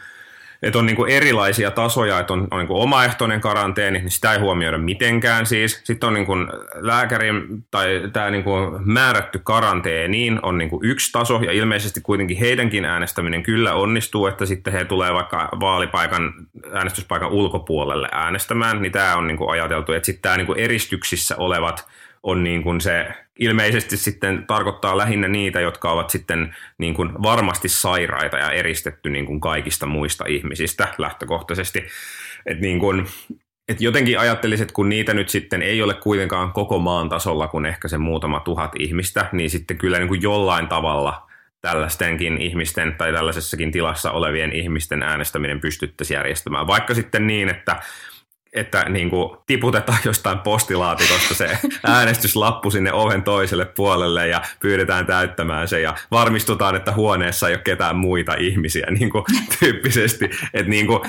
että 0.61 0.79
on 0.79 0.85
niinku 0.85 1.05
erilaisia 1.05 1.71
tasoja, 1.71 2.19
että 2.19 2.33
on, 2.33 2.47
on 2.51 2.59
niinku 2.59 2.81
omaehtoinen 2.81 3.41
karanteeni, 3.41 3.99
niin 3.99 4.11
sitä 4.11 4.33
ei 4.33 4.39
huomioida 4.39 4.77
mitenkään 4.77 5.45
siis. 5.45 5.81
Sitten 5.83 6.07
on 6.07 6.13
niinku 6.13 6.33
lääkärin 6.75 7.65
tai 7.71 8.09
tämä 8.13 8.31
niinku 8.31 8.51
määrätty 8.85 9.39
karanteeniin 9.43 10.39
on 10.41 10.57
niinku 10.57 10.79
yksi 10.83 11.11
taso, 11.11 11.39
ja 11.43 11.51
ilmeisesti 11.51 12.01
kuitenkin 12.01 12.37
heidänkin 12.37 12.85
äänestäminen 12.85 13.43
kyllä 13.43 13.73
onnistuu, 13.73 14.27
että 14.27 14.45
sitten 14.45 14.73
he 14.73 14.85
tulee 14.85 15.13
vaikka 15.13 15.49
vaalipaikan, 15.59 16.33
äänestyspaikan 16.73 17.31
ulkopuolelle 17.31 18.09
äänestämään, 18.11 18.81
niin 18.81 18.91
tämä 18.91 19.15
on 19.15 19.27
niinku 19.27 19.49
ajateltu, 19.49 19.93
että 19.93 20.05
sitten 20.05 20.21
tämä 20.21 20.37
niinku 20.37 20.53
eristyksissä 20.53 21.35
olevat 21.37 21.87
on 22.23 22.43
niin 22.43 22.63
kuin 22.63 22.81
se 22.81 23.07
ilmeisesti 23.39 23.97
sitten 23.97 24.43
tarkoittaa 24.47 24.97
lähinnä 24.97 25.27
niitä, 25.27 25.59
jotka 25.59 25.91
ovat 25.91 26.09
sitten 26.09 26.55
niin 26.77 26.93
kuin 26.93 27.13
varmasti 27.23 27.69
sairaita 27.69 28.37
ja 28.37 28.51
eristetty 28.51 29.09
niin 29.09 29.25
kuin 29.25 29.39
kaikista 29.39 29.85
muista 29.85 30.25
ihmisistä 30.27 30.87
lähtökohtaisesti. 30.97 31.85
Et 32.45 32.59
niin 32.59 32.79
kuin, 32.79 33.07
et 33.69 33.81
jotenkin 33.81 34.19
ajattelisin, 34.19 34.63
että 34.63 34.73
kun 34.73 34.89
niitä 34.89 35.13
nyt 35.13 35.29
sitten 35.29 35.61
ei 35.61 35.81
ole 35.81 35.93
kuitenkaan 35.93 36.53
koko 36.53 36.79
maan 36.79 37.09
tasolla 37.09 37.47
kuin 37.47 37.65
ehkä 37.65 37.87
se 37.87 37.97
muutama 37.97 38.39
tuhat 38.39 38.71
ihmistä, 38.79 39.25
niin 39.31 39.49
sitten 39.49 39.77
kyllä 39.77 39.97
niin 39.97 40.07
kuin 40.07 40.21
jollain 40.21 40.67
tavalla 40.67 41.27
tällaistenkin 41.61 42.41
ihmisten 42.41 42.95
tai 42.97 43.13
tällaisessakin 43.13 43.71
tilassa 43.71 44.11
olevien 44.11 44.55
ihmisten 44.55 45.03
äänestäminen 45.03 45.59
pystyttäisiin 45.59 46.15
järjestämään. 46.15 46.67
Vaikka 46.67 46.93
sitten 46.93 47.27
niin, 47.27 47.49
että 47.49 47.75
että 48.53 48.85
niin 48.89 49.09
kuin 49.09 49.37
tiputetaan 49.45 49.99
jostain 50.05 50.39
postilaatikosta 50.39 51.33
se 51.33 51.57
äänestyslappu 51.83 52.71
sinne 52.71 52.93
oven 52.93 53.23
toiselle 53.23 53.65
puolelle 53.65 54.27
ja 54.27 54.41
pyydetään 54.59 55.05
täyttämään 55.05 55.67
se 55.67 55.81
ja 55.81 55.95
varmistutaan, 56.11 56.75
että 56.75 56.91
huoneessa 56.91 57.47
ei 57.47 57.55
ole 57.55 57.61
ketään 57.63 57.95
muita 57.95 58.33
ihmisiä 58.33 58.87
niin 58.99 59.09
kuin, 59.09 59.23
tyyppisesti. 59.59 60.29
Että 60.53 60.69
niin 60.69 60.87
kuin, 60.87 60.99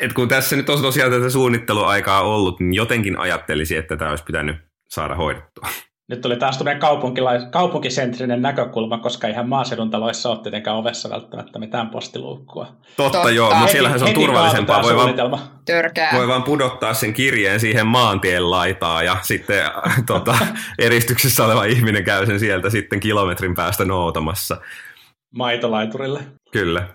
et 0.00 0.12
kun 0.12 0.28
tässä 0.28 0.56
nyt 0.56 0.70
on 0.70 0.82
tosiaan 0.82 1.10
tätä 1.10 1.30
suunnitteluaikaa 1.30 2.22
ollut, 2.22 2.60
niin 2.60 2.74
jotenkin 2.74 3.18
ajattelisin, 3.18 3.78
että 3.78 3.96
tämä 3.96 4.10
olisi 4.10 4.24
pitänyt 4.24 4.56
saada 4.88 5.14
hoidettua. 5.14 5.68
Nyt 6.08 6.20
tuli 6.20 6.36
taas 6.36 6.58
tämmöinen 6.58 6.82
kaupunkilais- 6.82 7.50
kaupunkisentrinen 7.50 8.42
näkökulma, 8.42 8.98
koska 8.98 9.28
ihan 9.28 9.48
maaseudun 9.48 9.90
taloissa 9.90 10.30
ole 10.30 10.38
tietenkään 10.42 10.76
ovessa 10.76 11.10
välttämättä 11.10 11.58
mitään 11.58 11.90
postiluukkua. 11.90 12.64
Totta, 12.96 13.12
Totta. 13.18 13.30
joo, 13.30 13.54
mutta 13.54 13.72
siellähän 13.72 13.98
se 13.98 14.04
on 14.04 14.14
turvallisempaa. 14.14 14.82
Voi 14.82 14.96
vaan, 14.96 15.40
Törkää. 15.64 16.10
voi 16.14 16.28
vaan 16.28 16.42
pudottaa 16.42 16.94
sen 16.94 17.12
kirjeen 17.14 17.60
siihen 17.60 17.86
maantien 17.86 18.50
laitaa 18.50 19.02
ja 19.02 19.16
sitten 19.22 19.70
tota, 20.06 20.38
eristyksessä 20.78 21.44
oleva 21.44 21.64
ihminen 21.64 22.04
käy 22.04 22.26
sen 22.26 22.40
sieltä 22.40 22.70
sitten 22.70 23.00
kilometrin 23.00 23.54
päästä 23.54 23.84
noutamassa. 23.84 24.56
Maitolaiturille. 25.36 26.20
Kyllä. 26.52 26.88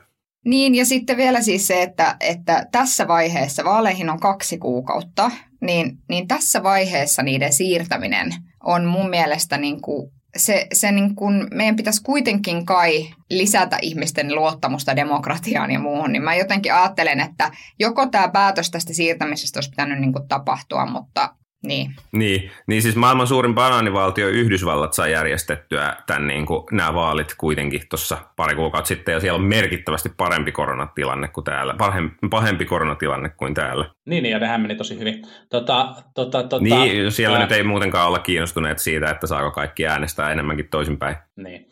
Niin, 0.45 0.76
ja 0.76 0.86
sitten 0.86 1.17
vielä 1.17 1.41
siis 1.41 1.67
se, 1.67 1.82
että, 1.82 2.15
että 2.19 2.65
tässä 2.72 3.08
vaiheessa, 3.08 3.63
vaaleihin 3.63 4.10
on 4.10 4.19
kaksi 4.19 4.58
kuukautta, 4.58 5.32
niin, 5.62 5.98
niin 6.10 6.28
tässä 6.28 6.63
vaiheessa 6.63 7.24
niiden 7.24 7.54
siirtäminen 7.54 8.34
on 8.63 8.86
mun 8.86 9.10
mielestä 9.10 9.58
niin 9.58 9.82
kuin 9.82 10.12
se, 10.38 10.67
se 10.74 10.91
niin 10.91 11.15
kun, 11.15 11.48
meidän 11.52 11.76
pitäisi 11.76 12.04
kuitenkin 12.04 12.65
kai 12.65 13.10
lisätä 13.30 13.78
ihmisten 13.82 14.36
luottamusta 14.36 14.95
demokratiaan 14.95 15.72
ja 15.72 15.80
muuhun, 15.80 16.12
niin 16.12 16.24
mä 16.24 16.36
jotenkin 16.36 16.74
ajattelen, 16.74 17.19
että 17.19 17.52
joko 17.80 18.06
tämä 18.06 18.30
päätös 18.30 18.72
tästä 18.72 18.93
siirtämisestä 18.93 19.58
olisi 19.58 19.69
pitänyt 19.69 20.00
niin 20.00 20.13
tapahtua, 20.28 20.86
mutta 20.86 21.36
niin. 21.63 21.91
Niin, 22.12 22.52
niin 22.67 22.82
siis 22.82 22.95
maailman 22.95 23.28
suurin 23.28 23.56
banaanivaltio 23.56 24.28
Yhdysvallat 24.28 24.93
sai 24.93 25.12
järjestettyä 25.12 25.95
tämän 26.08 26.28
niin 26.28 26.45
kuin, 26.45 26.63
nämä 26.72 26.93
vaalit 26.93 27.36
kuitenkin 27.38 27.82
tuossa 27.89 28.17
pari 28.36 28.56
kuukautta 28.56 28.88
sitten, 28.88 29.13
ja 29.13 29.19
siellä 29.19 29.38
on 29.38 29.43
merkittävästi 29.43 30.10
parempi 30.17 30.52
koronatilanne 30.52 31.28
kuin 31.28 31.43
täällä, 31.43 31.76
pahempi, 31.78 32.15
pahempi 32.30 32.65
koronatilanne 32.65 33.30
kuin 33.30 33.54
täällä. 33.54 33.86
Niin, 34.06 34.24
niin 34.24 34.32
ja 34.32 34.39
nehän 34.39 34.62
meni 34.62 34.76
tosi 34.76 35.00
hyvin. 35.00 35.24
Tota, 35.50 35.95
tota, 36.15 36.43
tota, 36.43 36.63
niin, 36.63 37.12
siellä 37.12 37.38
ää... 37.38 37.43
nyt 37.43 37.52
ei 37.52 37.63
muutenkaan 37.63 38.08
olla 38.08 38.19
kiinnostuneet 38.19 38.80
siitä, 38.80 39.10
että 39.10 39.28
saako 39.28 39.52
kaikki 39.52 39.88
äänestää 39.88 40.32
enemmänkin 40.32 40.69
toisinpäin. 40.69 41.15
Niin. 41.38 41.65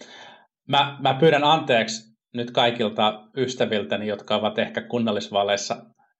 Mä, 0.67 0.97
mä 1.01 1.13
pyydän 1.13 1.43
anteeksi 1.43 2.17
nyt 2.33 2.51
kaikilta 2.51 3.23
ystäviltäni, 3.37 4.07
jotka 4.07 4.35
ovat 4.35 4.59
ehkä 4.59 4.81
kunnallisvaaleissa 4.81 5.77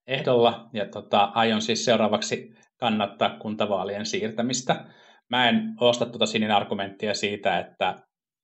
ehdolla, 0.07 0.69
ja 0.73 0.85
tota, 0.85 1.31
aion 1.33 1.61
siis 1.61 1.85
seuraavaksi 1.85 2.57
kannattaa 2.79 3.37
kuntavaalien 3.39 4.05
siirtämistä. 4.05 4.85
Mä 5.29 5.49
en 5.49 5.73
osta 5.79 6.05
tuota 6.05 6.25
Sinin 6.25 6.51
argumenttia 6.51 7.13
siitä, 7.13 7.59
että, 7.59 7.95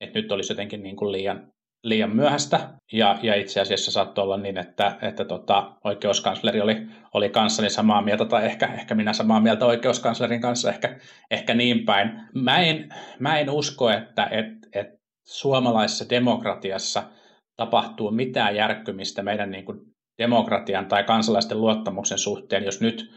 että 0.02 0.20
nyt 0.20 0.32
olisi 0.32 0.54
jotenkin 0.54 0.84
niin 0.84 0.96
kuin 0.96 1.12
liian, 1.12 1.52
liian 1.84 2.16
myöhäistä, 2.16 2.70
ja, 2.92 3.20
ja 3.22 3.36
itse 3.36 3.62
asiassa 3.62 3.92
saattoi 3.92 4.24
olla 4.24 4.38
niin, 4.38 4.58
että, 4.58 4.98
että 5.02 5.26
tota, 5.26 5.72
oikeuskansleri 5.84 6.62
oli, 6.62 6.88
oli 7.14 7.30
kanssani 7.30 7.70
samaa 7.70 8.02
mieltä, 8.02 8.26
tai 8.26 8.46
ehkä, 8.46 8.66
ehkä 8.74 8.96
minä 8.96 9.14
samaa 9.14 9.40
mieltä 9.40 9.66
oikeuskanslerin 9.66 10.42
kanssa, 10.42 10.70
ehkä, 10.70 11.00
ehkä 11.32 11.54
niin 11.54 11.86
päin. 11.86 12.12
Mä 12.36 12.58
en, 12.58 12.90
mä 13.20 13.40
en 13.40 13.50
usko, 13.50 13.90
että 13.90 14.28
et, 14.32 14.48
et 14.74 14.88
suomalaisessa 15.26 16.10
demokratiassa 16.10 17.04
tapahtuu 17.56 18.12
mitään 18.12 18.56
järkkymistä 18.56 19.24
meidän 19.24 19.52
niin 19.52 19.66
kuin 19.66 19.80
demokratian 20.18 20.86
tai 20.86 21.04
kansalaisten 21.04 21.62
luottamuksen 21.62 22.18
suhteen, 22.18 22.64
jos 22.64 22.82
nyt 22.82 23.12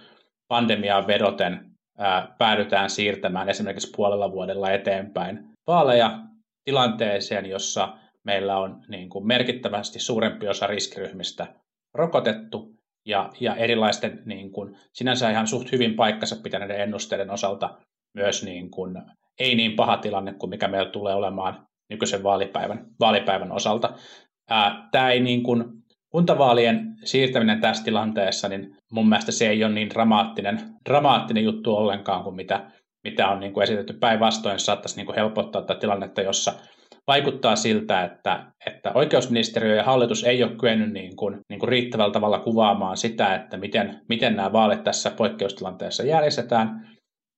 pandemiaan 0.49 1.07
vedoten 1.07 1.71
ää, 1.99 2.35
päädytään 2.39 2.91
siirtämään 2.91 3.49
esimerkiksi 3.49 3.93
puolella 3.97 4.33
vuodella 4.33 4.71
eteenpäin 4.71 5.49
vaaleja 5.67 6.19
tilanteeseen, 6.65 7.47
jossa 7.47 7.99
meillä 8.25 8.59
on 8.59 8.85
niin 8.89 9.09
kuin 9.09 9.27
merkittävästi 9.27 9.99
suurempi 9.99 10.49
osa 10.49 10.67
riskiryhmistä 10.67 11.47
rokotettu 11.95 12.77
ja, 13.07 13.31
ja 13.41 13.55
erilaisten 13.55 14.23
niin 14.25 14.53
kuin, 14.53 14.77
sinänsä 14.93 15.31
ihan 15.31 15.47
suht 15.47 15.73
hyvin 15.73 15.95
paikkansa 15.95 16.37
pitäneiden 16.43 16.81
ennusteiden 16.81 17.31
osalta 17.31 17.79
myös 18.15 18.43
niin 18.45 18.71
kuin, 18.71 19.03
ei 19.39 19.55
niin 19.55 19.77
paha 19.77 19.97
tilanne 19.97 20.33
kuin 20.33 20.51
mikä 20.51 20.69
meillä 20.69 20.91
tulee 20.91 21.15
olemaan 21.15 21.67
nykyisen 21.91 22.23
vaalipäivän, 22.23 22.87
vaalipäivän 23.01 23.53
osalta. 23.53 23.95
Ää, 24.51 24.89
tämä 24.93 25.11
ei 25.11 25.21
niin 25.21 25.43
kuin, 25.43 25.65
kuntavaalien 26.17 26.97
siirtäminen 27.05 27.61
tässä 27.61 27.85
tilanteessa, 27.85 28.49
niin 28.49 28.77
mun 28.93 29.09
mielestä 29.09 29.33
se 29.33 29.49
ei 29.49 29.65
ole 29.65 29.73
niin 29.73 29.91
dramaattinen, 29.91 30.61
dramaattinen 30.89 31.45
juttu 31.45 31.77
ollenkaan 31.77 32.23
kuin 32.23 32.37
mitä, 32.37 32.71
mitä 33.05 33.29
on 33.29 33.41
niin 33.41 33.53
kuin 33.53 33.65
esitetty 33.65 33.93
päinvastoin. 33.93 34.59
Saattaisi 34.59 34.97
niin 34.97 35.07
kuin 35.07 35.17
helpottaa 35.17 35.63
tätä 35.63 35.81
tilannetta, 35.81 36.23
jossa 36.23 36.53
vaikuttaa 37.07 37.57
siltä, 37.57 38.05
että, 38.05 38.53
että 38.67 38.93
oikeusministeriö 38.95 39.75
ja 39.75 39.85
hallitus 39.85 40.25
ei 40.25 40.43
ole 40.43 40.57
kyennyt 40.61 40.93
niin 40.93 41.17
kuin, 41.17 41.41
niin 41.49 41.61
kuin 41.61 41.69
riittävällä 41.69 42.13
tavalla 42.13 42.39
kuvaamaan 42.39 42.97
sitä, 42.97 43.35
että 43.35 43.57
miten, 43.57 44.01
miten 44.09 44.37
nämä 44.37 44.53
vaalit 44.53 44.85
tässä 44.85 45.11
poikkeustilanteessa 45.11 46.03
järjestetään. 46.03 46.89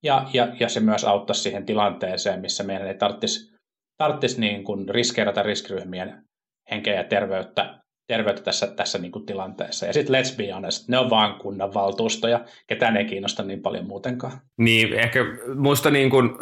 Ja, 0.03 0.27
ja, 0.33 0.49
ja 0.61 0.69
se 0.69 0.81
myös 0.81 1.05
auttaisi 1.05 1.43
siihen 1.43 1.67
tilanteeseen, 1.67 2.41
missä 2.41 2.65
meidän 2.65 2.89
ei 2.89 2.95
tarvitsisi, 2.95 3.57
tarvitsisi 3.97 4.41
niin 4.41 4.65
kuin 4.65 4.89
riskeerata 4.89 5.43
riskiryhmien 5.43 6.23
henkeä 6.71 6.95
ja 6.95 7.05
terveyttä 7.05 7.79
terveyttä 8.09 8.43
tässä, 8.43 8.67
tässä 8.67 8.99
niin 8.99 9.13
kuin 9.13 9.27
tilanteessa. 9.27 9.87
Ja 9.87 9.93
sitten 9.93 10.15
let's 10.23 10.37
be 10.37 10.53
honest, 10.53 10.89
ne 10.89 10.99
on 10.99 11.11
vaan 11.11 11.35
kunnan 11.35 11.75
valtuustoja, 11.75 12.41
ketään 12.67 12.97
ei 12.97 13.05
kiinnosta 13.05 13.43
niin 13.43 13.63
paljon 13.63 13.87
muutenkaan. 13.87 14.33
Niin, 14.57 14.93
ehkä 14.93 15.21
musta 15.55 15.91
niin 15.91 16.11
kuin, 16.11 16.39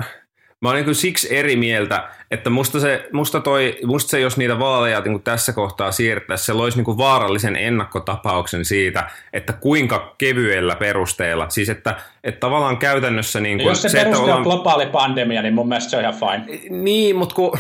mä 0.61 0.71
olen 0.71 0.87
niin 0.87 0.95
siksi 0.95 1.37
eri 1.37 1.57
mieltä, 1.57 2.09
että 2.31 2.51
musta 2.51 2.81
se, 2.81 3.09
musta 3.13 3.41
toi, 3.41 3.79
musta 3.85 4.11
se 4.11 4.21
jos 4.21 4.37
niitä 4.37 4.59
vaaleja 4.59 5.01
niin 5.01 5.23
tässä 5.23 5.53
kohtaa 5.53 5.93
siirtäisi, 5.93 6.45
se 6.45 6.53
loisi 6.53 6.79
niin 6.79 6.85
kuin 6.85 6.99
vaarallisen 6.99 7.57
ennakkotapauksen 7.57 8.65
siitä, 8.65 9.11
että 9.33 9.53
kuinka 9.53 10.15
kevyellä 10.19 10.77
perusteella, 10.77 11.49
siis 11.49 11.69
että, 11.69 11.97
että 12.25 12.41
tavallaan 12.41 12.77
käytännössä... 12.77 13.41
Niin 13.41 13.59
kuin, 13.59 13.69
jos 13.69 13.83
se, 13.83 13.89
se 13.89 13.99
peruste 13.99 14.19
on 14.19 14.25
ollaan... 14.25 14.43
globaali 14.43 14.87
pandemia, 14.87 15.43
niin 15.43 15.55
mun 15.55 15.69
mielestä 15.69 15.91
se 15.91 15.97
on 15.97 16.03
ihan 16.03 16.15
fine. 16.15 16.61
Niin, 16.83 17.17
mutta 17.17 17.35
kun 17.35 17.59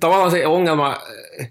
tavallaan 0.00 0.30
se 0.30 0.46
ongelma, 0.46 0.96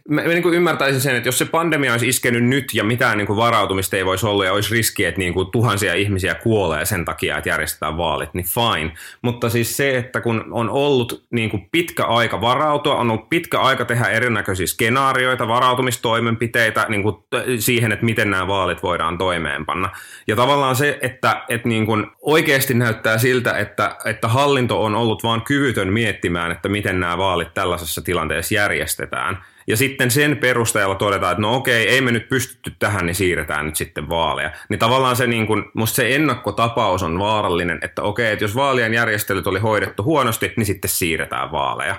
mä, 0.09 0.21
mä 0.21 0.27
niin 0.27 0.43
kuin 0.43 0.55
ymmärtäisin 0.55 1.01
sen, 1.01 1.15
että 1.15 1.27
jos 1.27 1.37
se 1.37 1.45
pandemia 1.45 1.91
olisi 1.91 2.07
iskenyt 2.07 2.43
nyt 2.43 2.73
ja 2.73 2.83
mitään 2.83 3.17
niin 3.17 3.27
kuin 3.27 3.37
varautumista 3.37 3.97
ei 3.97 4.05
voisi 4.05 4.25
olla 4.25 4.45
ja 4.45 4.53
olisi 4.53 4.75
riski, 4.75 5.05
että 5.05 5.19
niin 5.19 5.33
kuin 5.33 5.51
tuhansia 5.51 5.93
ihmisiä 5.93 6.35
kuolee 6.35 6.85
sen 6.85 7.05
takia, 7.05 7.37
että 7.37 7.49
järjestetään 7.49 7.97
vaalit, 7.97 8.33
niin 8.33 8.45
fine. 8.45 8.91
Mutta 9.21 9.49
siis 9.49 9.77
se, 9.77 9.97
että 9.97 10.21
kun 10.21 10.45
on 10.51 10.69
ollut 10.69 11.25
niin 11.31 11.49
kuin 11.49 11.69
pitkä 11.71 12.05
aika 12.05 12.41
varautua, 12.41 12.95
on 12.95 13.11
ollut 13.11 13.29
pitkä 13.29 13.59
aika 13.59 13.85
tehdä 13.85 14.05
erinäköisiä 14.05 14.67
skenaarioita, 14.67 15.47
varautumistoimenpiteitä 15.47 16.85
niin 16.89 17.03
kuin 17.03 17.15
siihen, 17.59 17.91
että 17.91 18.05
miten 18.05 18.29
nämä 18.29 18.47
vaalit 18.47 18.83
voidaan 18.83 19.17
toimeenpanna. 19.17 19.89
Ja 20.27 20.35
tavallaan 20.35 20.75
se, 20.75 20.99
että, 21.01 21.43
että 21.49 21.67
niin 21.67 21.85
kuin 21.85 22.07
oikeasti 22.21 22.73
näyttää 22.73 23.17
siltä, 23.17 23.57
että, 23.57 23.95
että 24.05 24.27
hallinto 24.27 24.83
on 24.83 24.95
ollut 24.95 25.23
vaan 25.23 25.41
kyvytön 25.41 25.93
miettimään, 25.93 26.51
että 26.51 26.69
miten 26.69 26.99
nämä 26.99 27.17
vaalit 27.17 27.53
tällaisessa 27.53 28.01
tilanteessa 28.01 28.30
järjestetään– 28.51 29.37
ja 29.67 29.77
sitten 29.77 30.11
sen 30.11 30.37
perusteella 30.37 30.95
todetaan, 30.95 31.31
että 31.31 31.41
no 31.41 31.55
okei, 31.55 31.87
ei 31.87 32.01
me 32.01 32.11
nyt 32.11 32.29
pystytty 32.29 32.73
tähän, 32.79 33.05
niin 33.05 33.15
siirretään 33.15 33.65
nyt 33.65 33.75
sitten 33.75 34.09
vaaleja. 34.09 34.51
Niin 34.69 34.79
tavallaan 34.79 35.15
se, 35.15 35.27
niin 35.27 35.47
kuin, 35.47 35.63
musta 35.73 35.95
se 35.95 36.15
ennakkotapaus 36.15 37.03
on 37.03 37.19
vaarallinen, 37.19 37.79
että 37.81 38.01
okei, 38.01 38.31
että 38.31 38.43
jos 38.43 38.55
vaalien 38.55 38.93
järjestelyt 38.93 39.47
oli 39.47 39.59
hoidettu 39.59 40.03
huonosti, 40.03 40.53
niin 40.57 40.65
sitten 40.65 40.89
siirretään 40.89 41.51
vaaleja. 41.51 41.95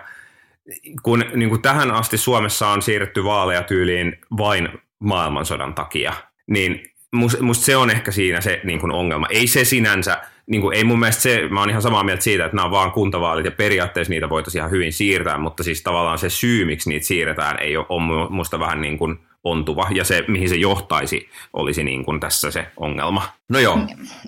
Kun 1.02 1.24
niin 1.34 1.48
kuin 1.48 1.62
tähän 1.62 1.90
asti 1.90 2.18
Suomessa 2.18 2.68
on 2.68 2.82
siirretty 2.82 3.24
vaaleja 3.24 3.62
tyyliin 3.62 4.18
vain 4.36 4.68
maailmansodan 4.98 5.74
takia, 5.74 6.12
niin 6.46 6.92
musta 7.40 7.64
se 7.64 7.76
on 7.76 7.90
ehkä 7.90 8.10
siinä 8.10 8.40
se 8.40 8.60
niin 8.64 8.80
kuin 8.80 8.92
ongelma. 8.92 9.26
Ei 9.30 9.46
se 9.46 9.64
sinänsä, 9.64 10.20
niin 10.46 10.60
kuin, 10.62 10.76
ei 10.76 10.84
mun 10.84 10.98
mielestä 10.98 11.22
se, 11.22 11.48
mä 11.50 11.60
oon 11.60 11.70
ihan 11.70 11.82
samaa 11.82 12.04
mieltä 12.04 12.24
siitä, 12.24 12.44
että 12.44 12.56
nämä 12.56 12.64
on 12.64 12.70
vaan 12.70 12.92
kuntavaalit 12.92 13.44
ja 13.44 13.50
periaatteessa 13.50 14.10
niitä 14.10 14.28
voitaisiin 14.28 14.60
ihan 14.60 14.70
hyvin 14.70 14.92
siirtää, 14.92 15.38
mutta 15.38 15.62
siis 15.62 15.82
tavallaan 15.82 16.18
se 16.18 16.30
syy, 16.30 16.64
miksi 16.64 16.88
niitä 16.88 17.06
siirretään, 17.06 17.58
ei 17.60 17.76
ole, 17.76 17.86
on 17.88 18.02
musta 18.30 18.58
vähän 18.58 18.80
niin 18.80 18.98
kuin 18.98 19.18
ontuva 19.44 19.88
ja 19.94 20.04
se, 20.04 20.24
mihin 20.28 20.48
se 20.48 20.54
johtaisi, 20.54 21.28
olisi 21.52 21.84
niin 21.84 22.04
kuin 22.04 22.20
tässä 22.20 22.50
se 22.50 22.66
ongelma. 22.76 23.32
No 23.48 23.58
joo. 23.58 23.78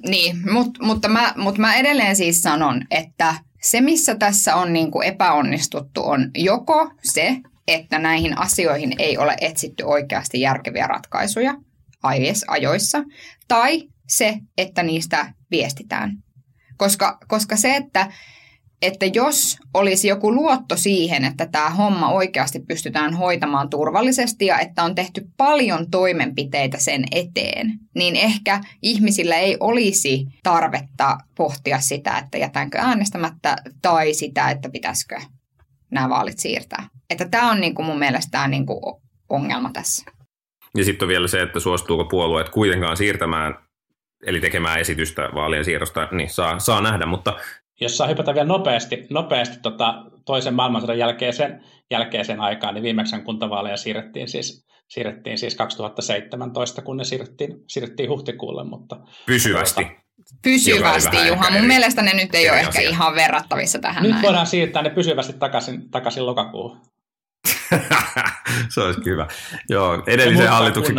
Niin, 0.09 0.37
mutta, 0.53 0.85
mutta, 0.85 1.09
mä, 1.09 1.33
mutta 1.37 1.61
mä 1.61 1.75
edelleen 1.75 2.17
siis 2.17 2.43
sanon, 2.43 2.83
että 2.91 3.35
se, 3.63 3.81
missä 3.81 4.15
tässä 4.15 4.57
on 4.57 4.73
niin 4.73 4.91
kuin 4.91 5.09
epäonnistuttu, 5.09 6.03
on 6.05 6.31
joko 6.35 6.91
se, 7.03 7.37
että 7.69 7.99
näihin 7.99 8.39
asioihin 8.39 8.95
ei 8.99 9.19
ole 9.19 9.37
etsitty 9.41 9.85
oikeasti 9.85 10.41
järkeviä 10.41 10.87
ratkaisuja 10.87 11.55
ajoissa, 12.49 13.03
tai 13.49 13.83
se, 14.09 14.39
että 14.59 14.83
niistä 14.83 15.33
viestitään. 15.51 16.13
Koska, 16.77 17.19
koska 17.29 17.57
se, 17.57 17.77
että, 17.77 18.13
että 18.83 19.07
jos 19.07 19.59
olisi 19.75 20.09
joku 20.09 20.35
luotto 20.35 20.77
siihen, 20.77 21.25
että 21.25 21.47
tämä 21.47 21.71
homma 21.71 22.11
oikeasti 22.11 22.61
pystytään 22.61 23.15
hoitamaan 23.15 23.71
turvallisesti 23.71 24.47
ja 24.47 24.59
että 24.59 24.83
on 24.83 24.95
tehty 24.95 25.27
paljon 25.37 25.91
toimenpiteitä 25.91 26.79
sen 26.79 27.05
eteen, 27.13 27.73
niin 27.95 28.17
ehkä 28.17 28.61
ihmisillä 28.83 29.37
ei 29.37 29.57
olisi 29.61 30.27
tarvetta 30.43 31.19
pohtia 31.37 31.81
sitä, 31.81 32.19
että 32.19 32.39
jätänkö 32.39 32.79
äänestämättä 32.79 33.57
tai 33.83 34.15
sitä, 34.15 34.51
että 34.51 34.69
pitäisikö 34.69 35.21
nämä 35.91 36.09
vaalit 36.09 36.39
siirtää. 36.39 36.89
Että 37.11 37.29
tämä 37.29 37.51
on 37.51 37.61
niin 37.61 37.75
kuin 37.75 37.87
mun 37.87 37.99
mielestä 37.99 38.31
tämä 38.31 38.49
niin 38.49 38.67
kuin 38.67 38.81
ongelma 39.29 39.71
tässä. 39.73 40.05
Ja 40.77 40.85
sitten 40.85 41.07
on 41.07 41.09
vielä 41.09 41.29
se, 41.29 41.43
että 41.43 41.61
suostuuko 41.61 42.05
puolueet 42.05 42.49
kuitenkaan 42.49 42.97
siirtämään 42.97 43.64
eli 44.27 44.41
tekemään 44.41 44.81
esitystä 44.81 45.29
vaalien 45.35 45.65
siirrosta, 45.65 46.09
niin 46.13 46.31
saa, 46.31 46.59
saa 46.59 46.81
nähdä, 46.81 47.07
mutta 47.07 47.37
jos 47.81 47.97
saa 47.97 48.07
hypätä 48.07 48.35
vielä 48.35 48.47
nopeasti, 48.47 49.07
nopeasti 49.11 49.57
tota 49.63 49.95
toisen 50.25 50.55
maailmansodan 50.55 50.99
jälkeiseen, 50.99 51.65
jälkeiseen 51.91 52.41
aikaan, 52.41 52.75
niin 52.75 52.83
viimeksi 52.83 53.21
kuntavaaleja 53.25 53.77
siirrettiin 53.77 54.29
siis, 54.29 54.67
siirrettiin 54.89 55.39
siis 55.39 55.55
2017, 55.55 56.83
kun 56.83 56.97
ne 56.97 57.05
siirrettiin, 57.05 57.57
siirrettiin 57.69 58.11
huhtikuulle. 58.11 58.65
Mutta, 58.65 58.97
Pysyvästi. 59.27 59.85
Tota, 59.85 60.05
pysyvästi, 60.43 61.27
Juha. 61.29 61.51
Mun 61.51 61.67
mielestä 61.67 62.03
ne 62.03 62.15
nyt 62.15 62.35
ei 62.35 62.51
ole 62.51 62.59
ehkä 62.59 62.69
asia. 62.69 62.91
ihan 62.91 63.15
verrattavissa 63.15 63.79
tähän 63.79 64.03
Nyt 64.03 64.13
näin. 64.13 64.23
voidaan 64.23 64.47
siirtää 64.47 64.83
ne 64.83 64.91
pysyvästi 64.91 65.33
takaisin, 65.33 65.91
takaisin 65.91 66.27
lokakuuhun. 66.27 66.81
se 68.75 68.81
olisi 68.81 69.01
hyvä. 69.05 69.27
Joo, 69.69 70.03
edellisen 70.07 70.49
hallituksen, 70.49 70.97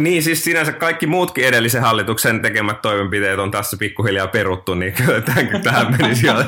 Niin, 0.00 0.22
siis 0.22 0.44
sinänsä 0.44 0.72
kaikki 0.72 1.06
muutkin 1.06 1.44
edellisen 1.44 1.82
hallituksen 1.82 2.42
tekemät 2.42 2.82
toimenpiteet 2.82 3.38
on 3.38 3.50
tässä 3.50 3.76
pikkuhiljaa 3.76 4.26
peruttu, 4.26 4.74
niin 4.74 4.92
kyllä 4.92 5.20
tähän, 5.20 5.62
tähän 5.62 5.96
meni 5.98 6.14
siellä, 6.14 6.46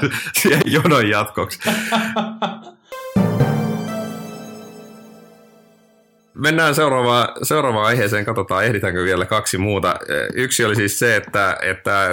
jonon 0.64 1.08
jatkoksi. 1.08 1.60
Mennään 6.38 6.74
seuraavaan, 6.74 7.28
seuraavaan 7.42 7.86
aiheeseen, 7.86 8.24
katsotaan 8.24 8.64
ehditäänkö 8.64 9.04
vielä 9.04 9.26
kaksi 9.26 9.58
muuta. 9.58 9.94
Yksi 10.34 10.64
oli 10.64 10.76
siis 10.76 10.98
se, 10.98 11.16
että, 11.16 11.56
että 11.62 12.08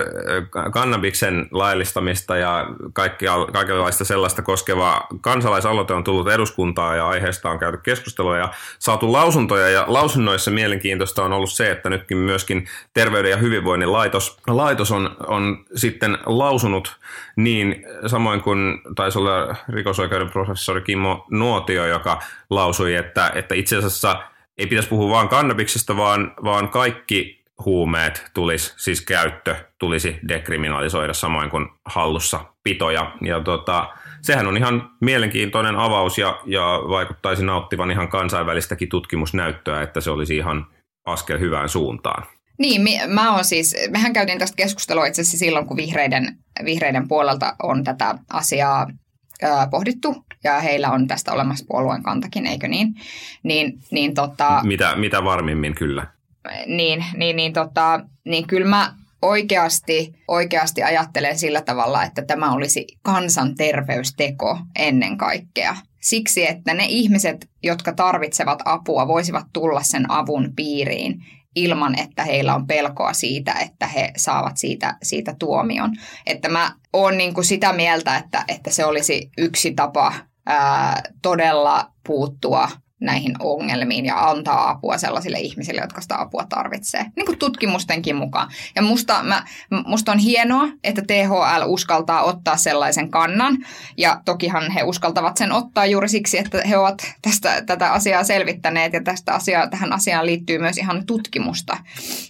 kannabiksen 0.72 1.48
laillistamista 1.52 2.38
ja 2.38 2.68
kaikkia, 2.94 3.34
kaikenlaista 3.54 4.06
sellaista 4.06 4.42
koskeva 4.42 5.08
kansalaisaloite 5.22 5.94
on 5.94 6.04
tullut 6.04 6.30
eduskuntaa 6.30 6.96
ja 6.96 7.08
aiheesta 7.08 7.50
on 7.50 7.60
käyty 7.60 7.78
keskustelua 7.78 8.38
ja 8.38 8.50
saatu 8.80 9.12
lausuntoja. 9.12 9.70
Ja 9.70 9.84
lausunnoissa 9.88 10.52
mielenkiintoista 10.52 11.24
on 11.24 11.34
ollut 11.34 11.52
se, 11.52 11.72
että 11.72 11.90
nytkin 11.90 12.18
myöskin 12.18 12.68
Terveyden 12.94 13.32
ja 13.32 13.38
hyvinvoinnin 13.38 13.92
laitos, 13.92 14.38
laitos 14.48 14.92
on, 14.92 15.16
on 15.28 15.66
sitten 15.76 16.18
lausunut 16.26 17.00
niin, 17.36 17.86
samoin 18.08 18.42
kuin 18.42 18.82
taisi 18.96 19.20
olla 19.20 19.56
rikosoikeuden 19.70 20.30
professori 20.30 20.82
Kimmo 20.82 21.26
Nuotio, 21.32 21.86
joka 21.86 22.22
lausui, 22.50 22.96
että, 22.96 23.32
että 23.36 23.56
itse 23.56 23.78
asiassa 23.78 24.15
ei 24.58 24.68
pitäisi 24.68 24.90
puhua 24.90 25.10
vain 25.10 25.30
kannabiksesta, 25.30 25.98
vaan, 25.98 26.34
vaan 26.44 26.70
kaikki 26.70 27.44
huumeet 27.66 28.32
tulisi, 28.34 28.74
siis 28.78 29.02
käyttö 29.02 29.56
tulisi 29.80 30.20
dekriminalisoida 30.28 31.14
samoin 31.14 31.50
kuin 31.50 31.68
hallussa 31.86 32.40
pitoja. 32.64 33.12
Ja 33.22 33.42
tota, 33.42 33.90
sehän 34.22 34.48
on 34.48 34.58
ihan 34.58 34.90
mielenkiintoinen 35.02 35.76
avaus 35.76 36.18
ja, 36.18 36.40
ja 36.46 36.82
vaikuttaisi 36.90 37.46
nauttivan 37.46 37.92
ihan 37.92 38.08
kansainvälistäkin 38.08 38.90
tutkimusnäyttöä, 38.90 39.82
että 39.82 40.02
se 40.02 40.12
olisi 40.12 40.38
ihan 40.38 40.68
askel 41.06 41.40
hyvään 41.40 41.70
suuntaan. 41.70 42.24
Niin, 42.60 42.82
mä 43.08 43.34
oon 43.34 43.46
siis, 43.46 43.76
mehän 43.90 44.14
käytiin 44.14 44.40
tästä 44.40 44.56
keskustelua 44.56 45.06
itse 45.06 45.22
asiassa 45.22 45.38
silloin, 45.38 45.66
kun 45.66 45.78
vihreiden, 45.78 46.38
vihreiden 46.66 47.08
puolelta 47.08 47.56
on 47.64 47.84
tätä 47.84 48.16
asiaa 48.34 48.88
pohdittu, 49.72 50.26
ja 50.44 50.60
heillä 50.60 50.92
on 50.92 51.08
tästä 51.08 51.32
olemassa 51.32 51.66
puolueen 51.68 52.04
kantakin, 52.04 52.46
eikö 52.46 52.68
niin? 52.68 52.96
Niin, 53.44 53.80
niin 53.92 54.14
tota, 54.14 54.62
mitä, 54.64 54.96
mitä 54.96 55.24
varmimmin 55.24 55.76
kyllä. 55.76 56.08
Niin, 56.66 57.06
niin, 57.18 57.36
niin, 57.36 57.54
tota, 57.54 58.00
niin 58.26 58.48
kyllä 58.48 58.68
mä 58.68 58.94
oikeasti, 59.22 60.16
oikeasti 60.28 60.84
ajattelen 60.84 61.38
sillä 61.38 61.62
tavalla, 61.62 62.04
että 62.04 62.22
tämä 62.22 62.54
olisi 62.54 62.88
kansanterveysteko 63.02 64.60
ennen 64.76 65.18
kaikkea. 65.18 65.76
Siksi, 66.02 66.48
että 66.48 66.74
ne 66.74 66.86
ihmiset, 66.88 67.50
jotka 67.64 67.94
tarvitsevat 67.94 68.60
apua, 68.66 69.08
voisivat 69.08 69.46
tulla 69.54 69.84
sen 69.84 70.12
avun 70.12 70.54
piiriin 70.56 71.26
ilman, 71.56 72.00
että 72.00 72.24
heillä 72.24 72.56
on 72.56 72.68
pelkoa 72.68 73.14
siitä, 73.14 73.54
että 73.54 73.88
he 73.88 74.12
saavat 74.18 74.58
siitä, 74.58 74.98
siitä 75.04 75.36
tuomion. 75.40 75.92
Että 76.26 76.50
mä 76.50 76.72
oon 76.94 77.18
niin 77.18 77.34
kuin 77.34 77.46
sitä 77.46 77.74
mieltä, 77.74 78.18
että, 78.18 78.46
että 78.48 78.72
se 78.72 78.86
olisi 78.86 79.30
yksi 79.38 79.74
tapa 79.74 80.14
ää, 80.46 81.02
todella 81.22 81.92
puuttua 82.08 82.70
näihin 83.06 83.36
ongelmiin 83.40 84.06
ja 84.06 84.30
antaa 84.30 84.70
apua 84.70 84.98
sellaisille 84.98 85.40
ihmisille, 85.40 85.82
jotka 85.82 86.02
sitä 86.02 86.22
apua 86.22 86.46
tarvitsee. 86.50 87.06
Niin 87.16 87.26
kuin 87.26 87.40
tutkimustenkin 87.40 88.16
mukaan. 88.16 88.52
Ja 88.76 88.82
musta, 88.82 89.24
mä, 89.24 89.44
musta 89.86 90.12
on 90.12 90.18
hienoa, 90.18 90.68
että 90.84 91.02
THL 91.08 91.64
uskaltaa 91.66 92.24
ottaa 92.24 92.58
sellaisen 92.58 93.12
kannan. 93.12 93.58
Ja 93.98 94.22
tokihan 94.26 94.72
he 94.72 94.84
uskaltavat 94.84 95.38
sen 95.38 95.52
ottaa 95.52 95.86
juuri 95.86 96.10
siksi, 96.10 96.38
että 96.38 96.62
he 96.70 96.78
ovat 96.78 97.14
tästä, 97.22 97.62
tätä 97.66 97.92
asiaa 97.92 98.24
selvittäneet 98.24 98.94
ja 98.94 99.04
tästä 99.04 99.34
asiaa, 99.34 99.70
tähän 99.70 99.94
asiaan 99.94 100.26
liittyy 100.26 100.60
myös 100.60 100.78
ihan 100.78 101.06
tutkimusta. 101.06 101.78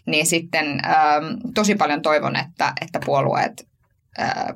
Niin 0.05 0.25
sitten 0.25 0.67
ähm, 0.85 1.25
tosi 1.53 1.75
paljon 1.75 2.01
toivon, 2.01 2.35
että, 2.35 2.73
että 2.81 2.99
puolueet 3.05 3.67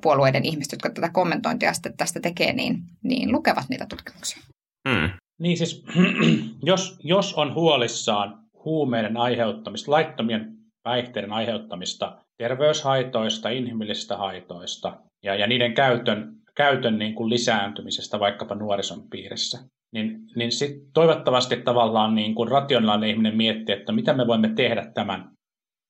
puolueiden 0.02 0.46
ihmiset, 0.46 0.72
jotka 0.72 0.90
tätä 0.90 1.10
kommentointia 1.10 1.72
tästä 1.98 2.20
tekee, 2.20 2.54
niin, 2.54 2.84
niin 3.04 3.32
lukevat 3.32 3.70
niitä 3.70 3.86
tutkimuksia. 3.86 4.44
Mm. 4.88 5.10
Niin 5.40 5.58
siis, 5.58 5.86
jos, 6.64 7.00
jos 7.04 7.34
on 7.34 7.54
huolissaan 7.54 8.40
huumeiden 8.66 9.18
aiheuttamista, 9.18 9.92
laittomien 9.92 10.58
päihteiden 10.84 11.34
aiheuttamista 11.34 12.18
terveyshaitoista, 12.38 13.50
inhimillisistä 13.50 14.18
haitoista 14.18 14.98
ja, 15.24 15.36
ja 15.36 15.48
niiden 15.48 15.74
käytön, 15.74 16.36
käytön 16.56 17.00
niin 17.00 17.16
kuin 17.16 17.30
lisääntymisestä 17.30 18.20
vaikkapa 18.20 18.56
nuorison 18.56 19.10
piirissä, 19.10 19.60
niin, 19.94 20.20
niin 20.36 20.52
sit 20.52 20.72
toivottavasti 20.94 21.58
tavallaan 21.58 22.16
niin 22.16 22.36
kuin 22.36 22.50
rationaalinen 22.50 23.10
ihminen 23.10 23.38
miettii, 23.38 23.76
että 23.76 23.92
mitä 23.92 24.14
me 24.14 24.28
voimme 24.28 24.50
tehdä 24.56 24.92
tämän, 24.94 25.32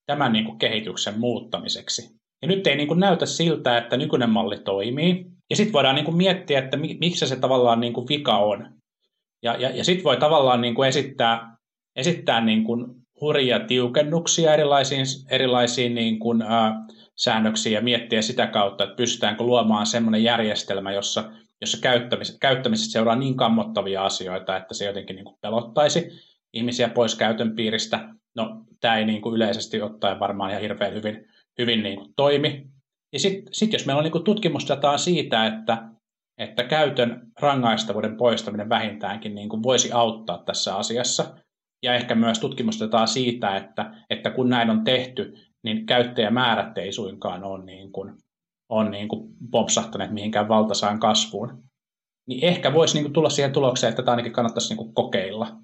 tämän 0.06 0.34
niin 0.34 0.46
kuin 0.46 0.58
kehityksen 0.58 1.20
muuttamiseksi. 1.20 2.20
Ja 2.42 2.48
nyt 2.48 2.68
ei 2.68 2.76
niin 2.76 2.88
kuin 2.88 3.00
näytä 3.00 3.26
siltä, 3.26 3.78
että 3.78 3.98
nykyinen 3.98 4.30
malli 4.30 4.58
toimii. 4.60 5.26
Ja 5.50 5.56
sitten 5.56 5.74
voidaan 5.74 5.96
niin 5.96 6.06
kuin 6.06 6.18
miettiä, 6.18 6.60
että 6.60 6.78
miksi 6.78 7.28
se 7.28 7.36
tavallaan 7.36 7.80
niin 7.80 7.94
kuin 7.94 8.08
vika 8.10 8.38
on. 8.38 8.79
Ja, 9.44 9.56
ja, 9.56 9.70
ja 9.70 9.84
sitten 9.84 10.04
voi 10.04 10.18
tavallaan 10.18 10.62
niin 10.62 10.76
kuin 10.76 10.90
esittää, 10.90 11.58
esittää 11.96 12.42
niin 12.42 12.64
kuin 12.64 12.86
hurjia 13.22 13.60
tiukennuksia 13.60 14.54
erilaisiin, 14.54 15.06
erilaisiin 15.30 15.96
niin 15.96 16.20
kuin, 16.20 16.42
ä, 16.42 16.74
säännöksiin 17.16 17.74
ja 17.74 17.82
miettiä 17.82 18.22
sitä 18.22 18.48
kautta, 18.48 18.84
että 18.84 18.96
pystytäänkö 18.96 19.44
luomaan 19.44 19.86
sellainen 19.86 20.24
järjestelmä, 20.24 20.92
jossa, 20.92 21.32
jossa 21.62 21.78
käyttämis, 21.82 22.38
käyttämisestä 22.42 22.92
seuraa 22.92 23.16
niin 23.16 23.38
kammottavia 23.38 24.06
asioita, 24.06 24.58
että 24.58 24.74
se 24.74 24.86
jotenkin 24.86 25.16
niin 25.16 25.26
kuin 25.26 25.38
pelottaisi 25.42 26.08
ihmisiä 26.54 26.90
pois 26.90 27.16
käytön 27.16 27.56
piiristä. 27.56 28.10
No, 28.36 28.66
tämä 28.80 28.98
ei 28.98 29.06
niin 29.06 29.22
kuin 29.22 29.36
yleisesti 29.36 29.82
ottaen 29.82 30.20
varmaan 30.20 30.50
ihan 30.50 30.62
hirveän 30.62 30.94
hyvin, 30.94 31.28
hyvin 31.58 31.84
niin 31.84 31.96
kuin 31.98 32.14
toimi. 32.16 32.68
Ja 33.14 33.20
sitten 33.20 33.54
sit 33.54 33.74
jos 33.74 33.86
meillä 33.86 33.98
on 33.98 34.04
niin 34.04 34.12
kuin 34.12 34.24
tutkimusdataa 34.24 34.98
siitä, 34.98 35.46
että 35.46 35.78
että 36.40 36.64
käytön 36.64 37.32
rangaistavuuden 37.40 38.18
poistaminen 38.18 38.70
vähintäänkin 38.70 39.36
niin 39.36 39.50
kuin 39.50 39.64
voisi 39.64 39.92
auttaa 39.92 40.44
tässä 40.46 40.76
asiassa. 40.76 41.36
Ja 41.84 41.96
ehkä 41.96 42.16
myös 42.16 42.40
tutkimustetaan 42.40 43.08
siitä, 43.08 43.58
että, 43.58 43.94
että 44.10 44.30
kun 44.30 44.50
näin 44.50 44.70
on 44.70 44.84
tehty, 44.84 45.34
niin 45.64 45.86
käyttäjämäärät 45.86 46.78
ei 46.78 46.92
suinkaan 46.92 47.44
ole, 47.44 47.66
niin 47.66 47.92
kuin, 47.92 48.14
on 48.70 48.92
niin 48.92 49.08
kuin 49.08 49.34
popsahtaneet 49.52 50.12
mihinkään 50.12 50.48
valtaisaan 50.48 51.00
kasvuun. 51.00 51.64
Niin 52.28 52.46
ehkä 52.46 52.74
voisi 52.74 52.94
niin 52.94 53.04
kuin 53.04 53.14
tulla 53.14 53.30
siihen 53.30 53.54
tulokseen, 53.54 53.90
että 53.90 54.04
tämä 54.04 54.12
ainakin 54.12 54.34
kannattaisi 54.34 54.70
niin 54.70 54.78
kuin 54.78 54.94
kokeilla. 54.94 55.58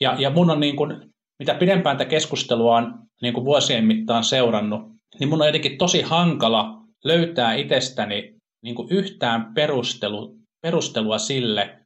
Ja, 0.00 0.16
ja 0.18 0.30
mun 0.30 0.50
on 0.50 0.60
niin 0.60 0.76
kuin, 0.76 1.12
mitä 1.38 1.54
pidempään 1.54 1.96
tätä 1.96 2.10
keskustelua 2.10 2.76
on 2.76 2.98
niin 3.22 3.34
kuin 3.34 3.44
vuosien 3.44 3.84
mittaan 3.84 4.24
seurannut, 4.24 4.82
niin 5.20 5.28
mun 5.28 5.40
on 5.40 5.48
jotenkin 5.48 5.78
tosi 5.78 6.02
hankala 6.02 6.80
löytää 7.04 7.54
itsestäni 7.54 8.37
niin 8.68 8.76
kuin 8.76 8.88
yhtään 8.90 9.54
perustelu, 9.54 10.36
perustelua 10.62 11.18
sille, 11.18 11.78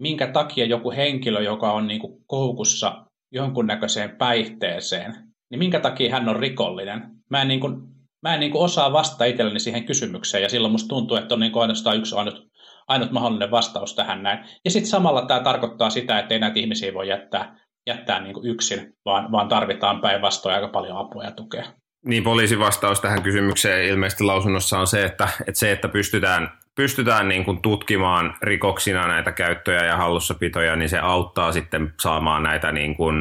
minkä 0.00 0.26
takia 0.26 0.64
joku 0.64 0.90
henkilö, 0.90 1.42
joka 1.42 1.72
on 1.72 1.86
niin 1.86 2.00
kuin 2.00 2.24
koukussa 2.26 3.06
jonkunnäköiseen 3.32 4.16
päihteeseen, 4.16 5.14
niin 5.50 5.58
minkä 5.58 5.80
takia 5.80 6.12
hän 6.12 6.28
on 6.28 6.36
rikollinen. 6.36 7.02
Mä 7.30 7.42
en, 7.42 7.48
niin 7.48 7.60
kuin, 7.60 7.82
mä 8.22 8.34
en 8.34 8.40
niin 8.40 8.52
kuin 8.52 8.64
osaa 8.64 8.92
vastata 8.92 9.24
itselleni 9.24 9.60
siihen 9.60 9.84
kysymykseen, 9.84 10.42
ja 10.42 10.48
silloin 10.48 10.72
musta 10.72 10.88
tuntuu, 10.88 11.16
että 11.16 11.34
on 11.34 11.40
niin 11.40 11.52
kuin 11.52 11.60
ainoastaan 11.60 11.96
yksi 11.96 12.16
ainut, 12.16 12.46
ainut 12.88 13.10
mahdollinen 13.10 13.50
vastaus 13.50 13.94
tähän 13.94 14.22
näin. 14.22 14.38
Ja 14.64 14.70
sitten 14.70 14.90
samalla 14.90 15.26
tämä 15.26 15.40
tarkoittaa 15.40 15.90
sitä, 15.90 16.18
että 16.18 16.34
ei 16.34 16.40
näitä 16.40 16.60
ihmisiä 16.60 16.94
voi 16.94 17.08
jättää, 17.08 17.60
jättää 17.86 18.20
niin 18.20 18.34
kuin 18.34 18.46
yksin, 18.46 18.92
vaan, 19.04 19.32
vaan 19.32 19.48
tarvitaan 19.48 20.00
päinvastoin 20.00 20.54
aika 20.54 20.68
paljon 20.68 20.96
apua 20.96 21.24
ja 21.24 21.30
tukea. 21.30 21.72
Niin 22.04 22.22
poliisin 22.22 22.58
vastaus 22.58 23.00
tähän 23.00 23.22
kysymykseen 23.22 23.84
ilmeisesti 23.84 24.24
lausunnossa 24.24 24.78
on 24.78 24.86
se, 24.86 25.04
että, 25.04 25.28
että 25.40 25.58
se, 25.58 25.72
että 25.72 25.88
pystytään, 25.88 26.52
pystytään 26.74 27.28
niin 27.28 27.44
kuin 27.44 27.62
tutkimaan 27.62 28.36
rikoksina 28.42 29.08
näitä 29.08 29.32
käyttöjä 29.32 29.84
ja 29.84 29.96
hallussapitoja, 29.96 30.76
niin 30.76 30.88
se 30.88 30.98
auttaa 30.98 31.52
sitten 31.52 31.94
saamaan 32.00 32.42
näitä 32.42 32.72
niin 32.72 32.96
kuin 32.96 33.16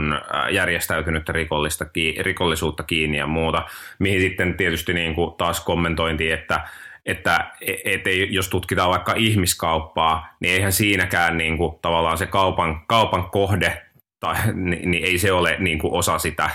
järjestäytynyttä 0.51 1.31
rikollista, 1.31 1.85
rikollisuutta 2.19 2.83
kiinni 2.83 3.17
ja 3.17 3.27
muuta, 3.27 3.65
mihin 3.99 4.21
sitten 4.21 4.57
tietysti 4.57 4.93
niin 4.93 5.15
kuin 5.15 5.35
taas 5.37 5.59
kommentointi, 5.59 6.31
että 6.31 6.61
että 7.05 7.51
et 7.85 8.07
ei, 8.07 8.27
jos 8.31 8.49
tutkitaan 8.49 8.89
vaikka 8.89 9.13
ihmiskauppaa, 9.17 10.35
niin 10.39 10.53
eihän 10.53 10.73
siinäkään 10.73 11.37
niin 11.37 11.57
kuin, 11.57 11.75
tavallaan 11.81 12.17
se 12.17 12.25
kaupan, 12.25 12.81
kaupan 12.87 13.29
kohde, 13.29 13.81
tai, 14.19 14.35
niin, 14.53 14.91
niin 14.91 15.05
ei 15.05 15.17
se 15.17 15.31
ole 15.31 15.55
niin 15.59 15.79
kuin 15.79 15.93
osa 15.93 16.19
sitä 16.19 16.49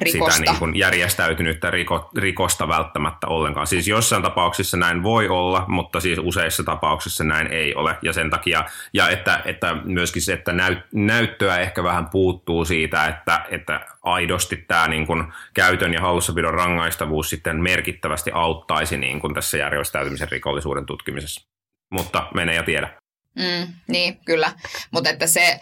rikosta. 0.00 0.36
sitä 0.36 0.50
niin 0.50 0.58
kuin 0.58 0.76
järjestäytynyttä 0.76 1.70
riko, 1.70 2.10
rikosta 2.18 2.68
välttämättä 2.68 3.26
ollenkaan. 3.26 3.66
Siis 3.66 3.88
jossain 3.88 4.22
tapauksissa 4.22 4.76
näin 4.76 5.02
voi 5.02 5.28
olla, 5.28 5.64
mutta 5.68 6.00
siis 6.00 6.18
useissa 6.18 6.64
tapauksissa 6.64 7.24
näin 7.24 7.46
ei 7.46 7.74
ole. 7.74 7.96
Ja 8.02 8.12
sen 8.12 8.30
takia, 8.30 8.64
ja 8.94 9.08
että, 9.08 9.42
että 9.44 9.76
myöskin 9.84 10.22
se, 10.22 10.32
että 10.32 10.52
näyt, 10.52 10.78
näyttöä 10.94 11.58
ehkä 11.58 11.82
vähän 11.82 12.10
puuttuu 12.10 12.64
siitä, 12.64 13.06
että, 13.06 13.46
että 13.50 13.86
aidosti 14.02 14.56
tämä 14.56 14.88
niin 14.88 15.06
kuin 15.06 15.24
käytön 15.54 15.94
ja 15.94 16.00
hallussapidon 16.00 16.54
rangaistavuus 16.54 17.30
sitten 17.30 17.62
merkittävästi 17.62 18.30
auttaisi 18.34 18.96
niin 18.96 19.20
kuin 19.20 19.34
tässä 19.34 19.58
järjestäytymisen 19.58 20.30
rikollisuuden 20.30 20.86
tutkimisessa. 20.86 21.48
Mutta 21.90 22.26
menee 22.34 22.54
ja 22.54 22.62
tiedä. 22.62 22.88
Mm, 23.36 23.72
niin, 23.88 24.18
kyllä. 24.24 24.52
Mutta 24.90 25.10
että 25.10 25.26
se... 25.26 25.60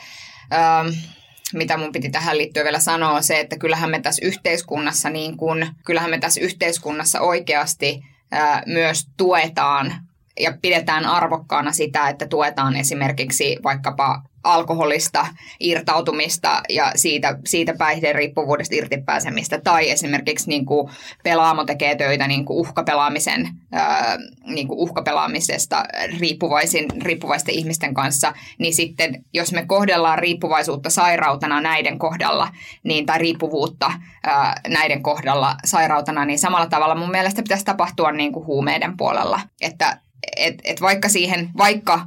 Ähm 0.52 1.17
mitä 1.54 1.76
mun 1.76 1.92
piti 1.92 2.10
tähän 2.10 2.38
liittyen 2.38 2.64
vielä 2.64 2.80
sanoa, 2.80 3.10
on 3.10 3.22
se, 3.22 3.40
että 3.40 3.58
kyllähän 3.58 3.90
me 3.90 4.00
tässä 4.00 4.26
yhteiskunnassa, 4.26 5.10
niin 5.10 5.36
kun, 5.36 5.66
kyllähän 5.86 6.10
me 6.10 6.18
tässä 6.18 6.40
yhteiskunnassa 6.40 7.20
oikeasti 7.20 8.04
ää, 8.30 8.62
myös 8.66 9.08
tuetaan 9.16 10.07
ja 10.40 10.52
pidetään 10.62 11.04
arvokkaana 11.04 11.72
sitä, 11.72 12.08
että 12.08 12.26
tuetaan 12.26 12.76
esimerkiksi 12.76 13.56
vaikkapa 13.64 14.22
alkoholista 14.44 15.26
irtautumista 15.60 16.62
ja 16.68 16.92
siitä, 16.96 17.38
siitä 17.44 17.74
päihteen 17.78 18.14
riippuvuudesta 18.14 18.74
irtipääsemistä. 18.74 19.60
Tai 19.60 19.90
esimerkiksi 19.90 20.48
niin 20.48 20.66
kuin 20.66 20.90
Pelaamo 21.24 21.64
tekee 21.64 21.96
töitä 21.96 22.28
niin 22.28 22.44
kuin 22.44 22.58
uhkapelaamisen, 22.58 23.48
ää, 23.72 24.18
niin 24.46 24.68
kuin 24.68 24.78
uhkapelaamisesta 24.78 25.84
riippuvaisin, 26.18 26.86
riippuvaisten 27.02 27.54
ihmisten 27.54 27.94
kanssa. 27.94 28.32
Niin 28.58 28.74
sitten 28.74 29.24
jos 29.34 29.52
me 29.52 29.66
kohdellaan 29.66 30.18
riippuvaisuutta 30.18 30.90
sairautena 30.90 31.60
näiden 31.60 31.98
kohdalla, 31.98 32.48
niin, 32.82 33.06
tai 33.06 33.18
riippuvuutta 33.18 33.92
ää, 34.24 34.60
näiden 34.68 35.02
kohdalla 35.02 35.56
sairautena, 35.64 36.24
niin 36.24 36.38
samalla 36.38 36.66
tavalla 36.66 36.94
mun 36.94 37.10
mielestä 37.10 37.42
pitäisi 37.42 37.64
tapahtua 37.64 38.12
niin 38.12 38.32
kuin 38.32 38.46
huumeiden 38.46 38.96
puolella. 38.96 39.40
Että 39.60 40.00
et, 40.36 40.54
et 40.64 40.80
vaikka 40.80 41.08
siihen, 41.08 41.50
vaikka 41.56 42.00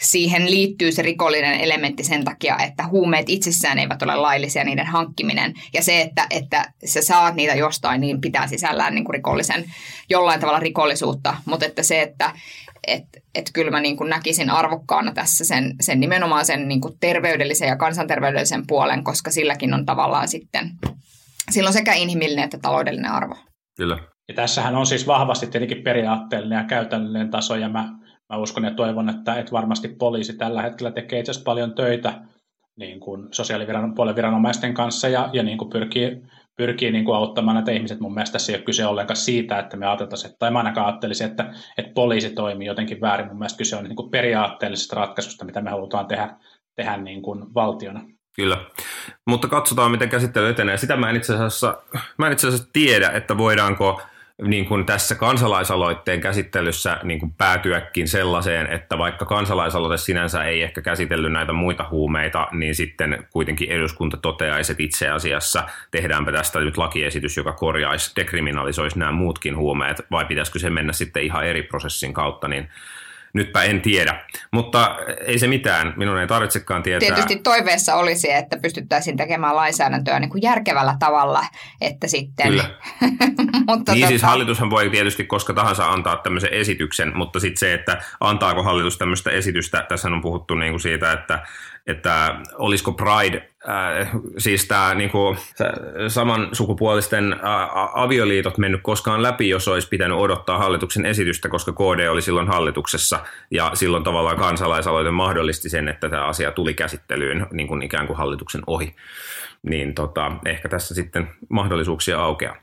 siihen 0.00 0.50
liittyy 0.50 0.92
se 0.92 1.02
rikollinen 1.02 1.60
elementti 1.60 2.04
sen 2.04 2.24
takia, 2.24 2.58
että 2.58 2.86
huumeet 2.86 3.28
itsessään 3.28 3.78
eivät 3.78 4.02
ole 4.02 4.16
laillisia, 4.16 4.64
niiden 4.64 4.86
hankkiminen. 4.86 5.54
Ja 5.74 5.82
se, 5.82 6.00
että, 6.00 6.26
että 6.30 6.72
sä 6.84 7.02
saat 7.02 7.34
niitä 7.34 7.54
jostain, 7.54 8.00
niin 8.00 8.20
pitää 8.20 8.46
sisällään 8.46 8.94
niin 8.94 9.04
kuin 9.04 9.14
rikollisen, 9.14 9.64
jollain 10.10 10.40
tavalla 10.40 10.60
rikollisuutta. 10.60 11.36
Mutta 11.44 11.66
että 11.66 11.82
se, 11.82 12.02
että 12.02 12.32
et, 12.86 13.04
et 13.34 13.50
kyllä 13.52 13.70
mä 13.70 13.80
niin 13.80 13.96
kuin 13.96 14.10
näkisin 14.10 14.50
arvokkaana 14.50 15.12
tässä 15.12 15.44
sen, 15.44 15.74
sen 15.80 16.00
nimenomaan 16.00 16.44
sen 16.44 16.68
niin 16.68 16.80
kuin 16.80 16.94
terveydellisen 17.00 17.68
ja 17.68 17.76
kansanterveydellisen 17.76 18.66
puolen, 18.66 19.04
koska 19.04 19.30
silläkin 19.30 19.74
on 19.74 19.86
tavallaan 19.86 20.28
sitten, 20.28 20.70
silloin 21.50 21.72
sekä 21.72 21.92
inhimillinen 21.92 22.44
että 22.44 22.58
taloudellinen 22.58 23.10
arvo. 23.10 23.36
Kyllä. 23.76 23.98
Ja 24.28 24.34
tässähän 24.34 24.76
on 24.76 24.86
siis 24.86 25.06
vahvasti 25.06 25.46
tietenkin 25.46 25.82
periaatteellinen 25.82 26.56
ja 26.56 26.64
käytännöllinen 26.64 27.30
taso, 27.30 27.56
ja 27.56 27.68
mä, 27.68 27.88
mä 28.28 28.36
uskon 28.36 28.64
ja 28.64 28.74
toivon, 28.74 29.08
että, 29.08 29.34
että 29.34 29.52
varmasti 29.52 29.88
poliisi 29.88 30.36
tällä 30.36 30.62
hetkellä 30.62 30.90
tekee 30.90 31.18
itse 31.18 31.30
asiassa 31.30 31.44
paljon 31.44 31.74
töitä 31.74 32.14
niin 32.76 33.00
kuin 33.00 33.28
sosiaalipuolen 33.30 34.16
viranomaisten 34.16 34.74
kanssa 34.74 35.08
ja, 35.08 35.30
ja 35.32 35.42
niin 35.42 35.58
kuin 35.58 35.70
pyrkii, 35.70 36.22
pyrkii 36.56 36.90
niin 36.90 37.04
kuin 37.04 37.16
auttamaan 37.16 37.54
näitä 37.54 37.72
ihmiset. 37.72 38.00
Mun 38.00 38.14
mielestä 38.14 38.32
tässä 38.32 38.52
ei 38.52 38.56
ole 38.56 38.64
kyse 38.64 38.86
ollenkaan 38.86 39.16
siitä, 39.16 39.58
että 39.58 39.76
me 39.76 39.86
ajateltaisiin, 39.86 40.34
tai 40.38 40.50
mä 40.50 40.58
ainakaan 40.58 40.86
ajattelisin, 40.86 41.26
että, 41.26 41.54
että 41.78 41.92
poliisi 41.94 42.30
toimii 42.30 42.66
jotenkin 42.66 43.00
väärin. 43.00 43.26
Mun 43.26 43.38
mielestä 43.38 43.58
kyse 43.58 43.76
on 43.76 43.84
niin 43.84 43.96
kuin 43.96 44.10
periaatteellisesta 44.10 44.96
ratkaisusta, 44.96 45.44
mitä 45.44 45.60
me 45.60 45.70
halutaan 45.70 46.06
tehdä, 46.06 46.36
tehdä 46.76 46.96
niin 46.96 47.22
kuin 47.22 47.54
valtiona. 47.54 48.00
Kyllä. 48.36 48.56
Mutta 49.26 49.48
katsotaan, 49.48 49.90
miten 49.90 50.08
käsittely 50.08 50.48
etenee. 50.48 50.76
Sitä 50.76 50.96
mä 50.96 51.10
en 51.10 51.16
itse 51.16 51.34
asiassa, 51.34 51.82
mä 52.18 52.26
en 52.26 52.32
itse 52.32 52.48
asiassa 52.48 52.68
tiedä, 52.72 53.10
että 53.10 53.38
voidaanko 53.38 54.00
niin 54.42 54.66
kuin 54.66 54.86
tässä 54.86 55.14
kansalaisaloitteen 55.14 56.20
käsittelyssä 56.20 56.98
niin 57.02 57.20
kuin 57.20 57.32
päätyäkin 57.38 58.08
sellaiseen, 58.08 58.66
että 58.66 58.98
vaikka 58.98 59.24
kansalaisaloite 59.24 59.96
sinänsä 59.96 60.44
ei 60.44 60.62
ehkä 60.62 60.82
käsitellyt 60.82 61.32
näitä 61.32 61.52
muita 61.52 61.88
huumeita, 61.90 62.48
niin 62.52 62.74
sitten 62.74 63.26
kuitenkin 63.30 63.70
eduskunta 63.70 64.16
toteaisi, 64.16 64.72
että 64.72 64.82
itse 64.82 65.08
asiassa 65.08 65.64
tehdäänpä 65.90 66.32
tästä 66.32 66.60
nyt 66.60 66.76
lakiesitys, 66.76 67.36
joka 67.36 67.52
korjaisi, 67.52 68.12
dekriminalisoisi 68.16 68.98
nämä 68.98 69.12
muutkin 69.12 69.56
huumeet, 69.56 70.02
vai 70.10 70.24
pitäisikö 70.24 70.58
se 70.58 70.70
mennä 70.70 70.92
sitten 70.92 71.22
ihan 71.22 71.46
eri 71.46 71.62
prosessin 71.62 72.12
kautta, 72.12 72.48
niin 72.48 72.68
nytpä 73.34 73.62
en 73.62 73.80
tiedä. 73.80 74.24
Mutta 74.52 74.96
ei 75.26 75.38
se 75.38 75.46
mitään, 75.46 75.94
minun 75.96 76.18
ei 76.18 76.26
tarvitsekaan 76.26 76.82
tietää. 76.82 77.06
Tietysti 77.06 77.36
toiveessa 77.36 77.94
olisi, 77.94 78.32
että 78.32 78.58
pystyttäisiin 78.62 79.16
tekemään 79.16 79.56
lainsäädäntöä 79.56 80.20
niin 80.20 80.30
kuin 80.30 80.42
järkevällä 80.42 80.96
tavalla, 80.98 81.44
että 81.80 82.06
sitten... 82.06 82.48
Kyllä. 82.48 82.64
mutta 83.68 83.92
niin 83.92 84.02
tota... 84.02 84.08
siis 84.08 84.22
hallitushan 84.22 84.70
voi 84.70 84.90
tietysti 84.90 85.24
koska 85.24 85.54
tahansa 85.54 85.88
antaa 85.88 86.16
tämmöisen 86.16 86.52
esityksen, 86.52 87.16
mutta 87.16 87.40
sitten 87.40 87.58
se, 87.58 87.74
että 87.74 88.02
antaako 88.20 88.62
hallitus 88.62 88.98
tämmöistä 88.98 89.30
esitystä, 89.30 89.86
tässä 89.88 90.08
on 90.08 90.22
puhuttu 90.22 90.54
niin 90.54 90.72
kuin 90.72 90.80
siitä, 90.80 91.12
että 91.12 91.42
että 91.88 92.36
olisiko 92.54 92.92
Pride, 92.92 93.48
äh, 93.68 94.10
siis 94.38 94.68
tämä 94.68 94.94
niinku, 94.94 95.36
saman 96.08 96.48
sukupuolisten 96.52 97.32
äh, 97.32 97.40
avioliitot 97.94 98.58
mennyt 98.58 98.80
koskaan 98.82 99.22
läpi, 99.22 99.48
jos 99.48 99.68
olisi 99.68 99.88
pitänyt 99.88 100.18
odottaa 100.18 100.58
hallituksen 100.58 101.06
esitystä, 101.06 101.48
koska 101.48 101.72
KD 101.72 102.08
oli 102.08 102.22
silloin 102.22 102.48
hallituksessa 102.48 103.18
ja 103.50 103.70
silloin 103.74 104.04
tavallaan 104.04 104.36
kansalaisaloite 104.36 105.10
mahdollisti 105.10 105.68
sen, 105.68 105.88
että 105.88 106.08
tämä 106.08 106.26
asia 106.26 106.52
tuli 106.52 106.74
käsittelyyn 106.74 107.46
niin 107.52 107.68
kuin 107.68 107.82
ikään 107.82 108.06
kuin 108.06 108.16
hallituksen 108.16 108.62
ohi 108.66 108.94
niin 109.62 109.94
tota, 109.94 110.32
ehkä 110.46 110.68
tässä 110.68 110.94
sitten 110.94 111.28
mahdollisuuksia 111.48 112.20
aukeaa. 112.20 112.56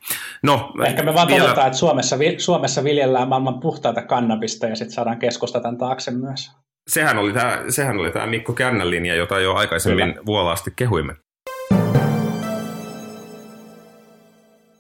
No, 0.44 0.74
ehkä 0.86 1.04
me 1.04 1.14
vaan 1.14 1.28
vielä... 1.28 1.44
todetaan, 1.44 1.68
että 1.68 1.80
Suomessa, 1.80 2.16
Suomessa 2.38 2.84
viljellään 2.84 3.30
maailman 3.30 3.60
puhtaita 3.60 4.02
kannabista 4.02 4.68
ja 4.68 4.76
sitten 4.76 4.94
saadaan 4.94 5.20
keskusta 5.20 5.60
tämän 5.60 5.78
taakse 5.78 6.12
myös 6.12 6.52
sehän 6.88 7.18
oli 7.18 7.34
tämä, 7.34 7.64
sehän 7.70 7.98
oli 7.98 8.12
tämä 8.12 8.28
Mikko 8.28 8.54
Kärnän 8.54 8.90
linja, 8.90 9.16
jota 9.16 9.40
jo 9.40 9.54
aikaisemmin 9.54 10.10
Kyllä. 10.10 10.26
vuolaasti 10.26 10.74
kehuimme. 10.76 11.16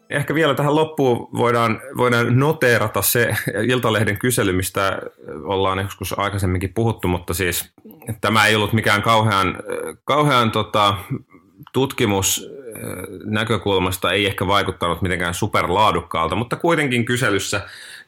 Ehkä 0.09 0.35
vielä 0.35 0.55
tähän 0.55 0.75
loppuun 0.75 1.29
voidaan, 1.37 1.81
voidaan 1.97 2.39
noteerata 2.39 3.01
se 3.01 3.35
Iltalehden 3.67 4.19
kysely, 4.19 4.51
mistä 4.51 4.99
ollaan 5.43 5.79
joskus 5.79 6.19
aikaisemminkin 6.19 6.73
puhuttu, 6.73 7.07
mutta 7.07 7.33
siis 7.33 7.73
tämä 8.21 8.45
ei 8.45 8.55
ollut 8.55 8.73
mikään 8.73 9.01
kauhean, 9.01 9.57
kauhean 10.03 10.51
tota, 10.51 10.97
tutkimus 11.73 12.49
näkökulmasta 13.25 14.11
ei 14.11 14.25
ehkä 14.25 14.47
vaikuttanut 14.47 15.01
mitenkään 15.01 15.33
superlaadukkaalta, 15.33 16.35
mutta 16.35 16.55
kuitenkin 16.55 17.05
kyselyssä 17.05 17.61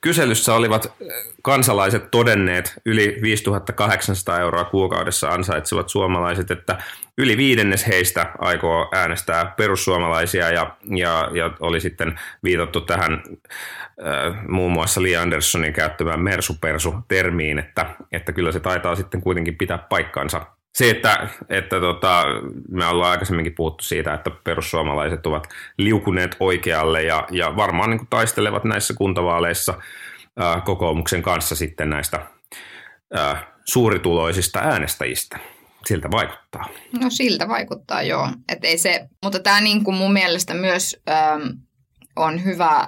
Kyselyssä 0.07 0.53
olivat 0.53 0.85
äh, 0.85 1.07
kansalaiset 1.41 2.11
todenneet 2.11 2.73
yli 2.85 3.19
5800 3.21 4.39
euroa 4.39 4.63
kuukaudessa 4.63 5.29
ansaitsevat 5.29 5.89
suomalaiset, 5.89 6.51
että 6.51 6.77
yli 7.17 7.37
viidennes 7.37 7.87
heistä 7.87 8.31
aikoo 8.39 8.89
äänestää 8.93 9.45
perussuomalaisia 9.45 10.49
ja, 10.49 10.75
ja, 10.95 11.29
ja 11.33 11.51
oli 11.59 11.81
sitten 11.81 12.19
viitattu 12.43 12.81
tähän 12.81 13.13
äh, 13.13 14.47
muun 14.47 14.71
muassa 14.71 15.01
Lee 15.01 15.17
Andersonin 15.17 15.73
käyttämään 15.73 16.21
mersupersu-termiin, 16.21 17.59
että, 17.59 17.85
että 18.11 18.31
kyllä 18.31 18.51
se 18.51 18.59
taitaa 18.59 18.95
sitten 18.95 19.21
kuitenkin 19.21 19.57
pitää 19.57 19.77
paikkansa 19.77 20.56
se, 20.77 20.89
että, 20.89 21.27
että 21.49 21.79
tota, 21.79 22.25
me 22.69 22.85
ollaan 22.85 23.11
aikaisemminkin 23.11 23.55
puhuttu 23.55 23.83
siitä, 23.83 24.13
että 24.13 24.31
perussuomalaiset 24.43 25.25
ovat 25.25 25.47
liukuneet 25.77 26.35
oikealle 26.39 27.03
ja, 27.03 27.27
ja 27.31 27.55
varmaan 27.55 27.89
niin 27.89 28.07
taistelevat 28.09 28.63
näissä 28.63 28.93
kuntavaaleissa 28.93 29.73
ää, 30.37 30.61
kokoomuksen 30.61 31.21
kanssa 31.21 31.55
sitten 31.55 31.89
näistä 31.89 32.19
ää, 33.13 33.47
suurituloisista 33.65 34.59
äänestäjistä. 34.59 35.39
Siltä 35.85 36.11
vaikuttaa. 36.11 36.65
No 37.01 37.09
siltä 37.09 37.47
vaikuttaa, 37.47 38.01
joo. 38.01 38.29
Et 38.49 38.65
ei 38.65 38.77
se, 38.77 39.07
mutta 39.23 39.39
tämä 39.39 39.61
niin 39.61 39.83
kuin 39.83 39.97
mun 39.97 40.13
mielestä 40.13 40.53
myös 40.53 41.01
äm, 41.09 41.57
on 42.15 42.43
hyvä 42.43 42.87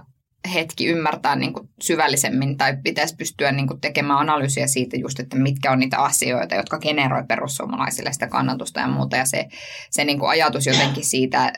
hetki 0.53 0.85
ymmärtää 0.85 1.35
niin 1.35 1.53
kuin 1.53 1.69
syvällisemmin 1.81 2.57
tai 2.57 2.77
pitäisi 2.83 3.15
pystyä 3.15 3.51
niin 3.51 3.67
kuin 3.67 3.81
tekemään 3.81 4.19
analyysiä 4.19 4.67
siitä 4.67 4.97
just, 4.97 5.19
että 5.19 5.37
mitkä 5.37 5.71
on 5.71 5.79
niitä 5.79 5.97
asioita, 5.97 6.55
jotka 6.55 6.79
generoi 6.79 7.23
perussuomalaisille 7.27 8.13
sitä 8.13 8.27
kannatusta 8.27 8.79
ja 8.79 8.87
muuta. 8.87 9.17
Ja 9.17 9.25
se, 9.25 9.49
se 9.89 10.05
niin 10.05 10.19
kuin 10.19 10.29
ajatus 10.29 10.65
jotenkin 10.65 11.05
siitä, 11.05 11.53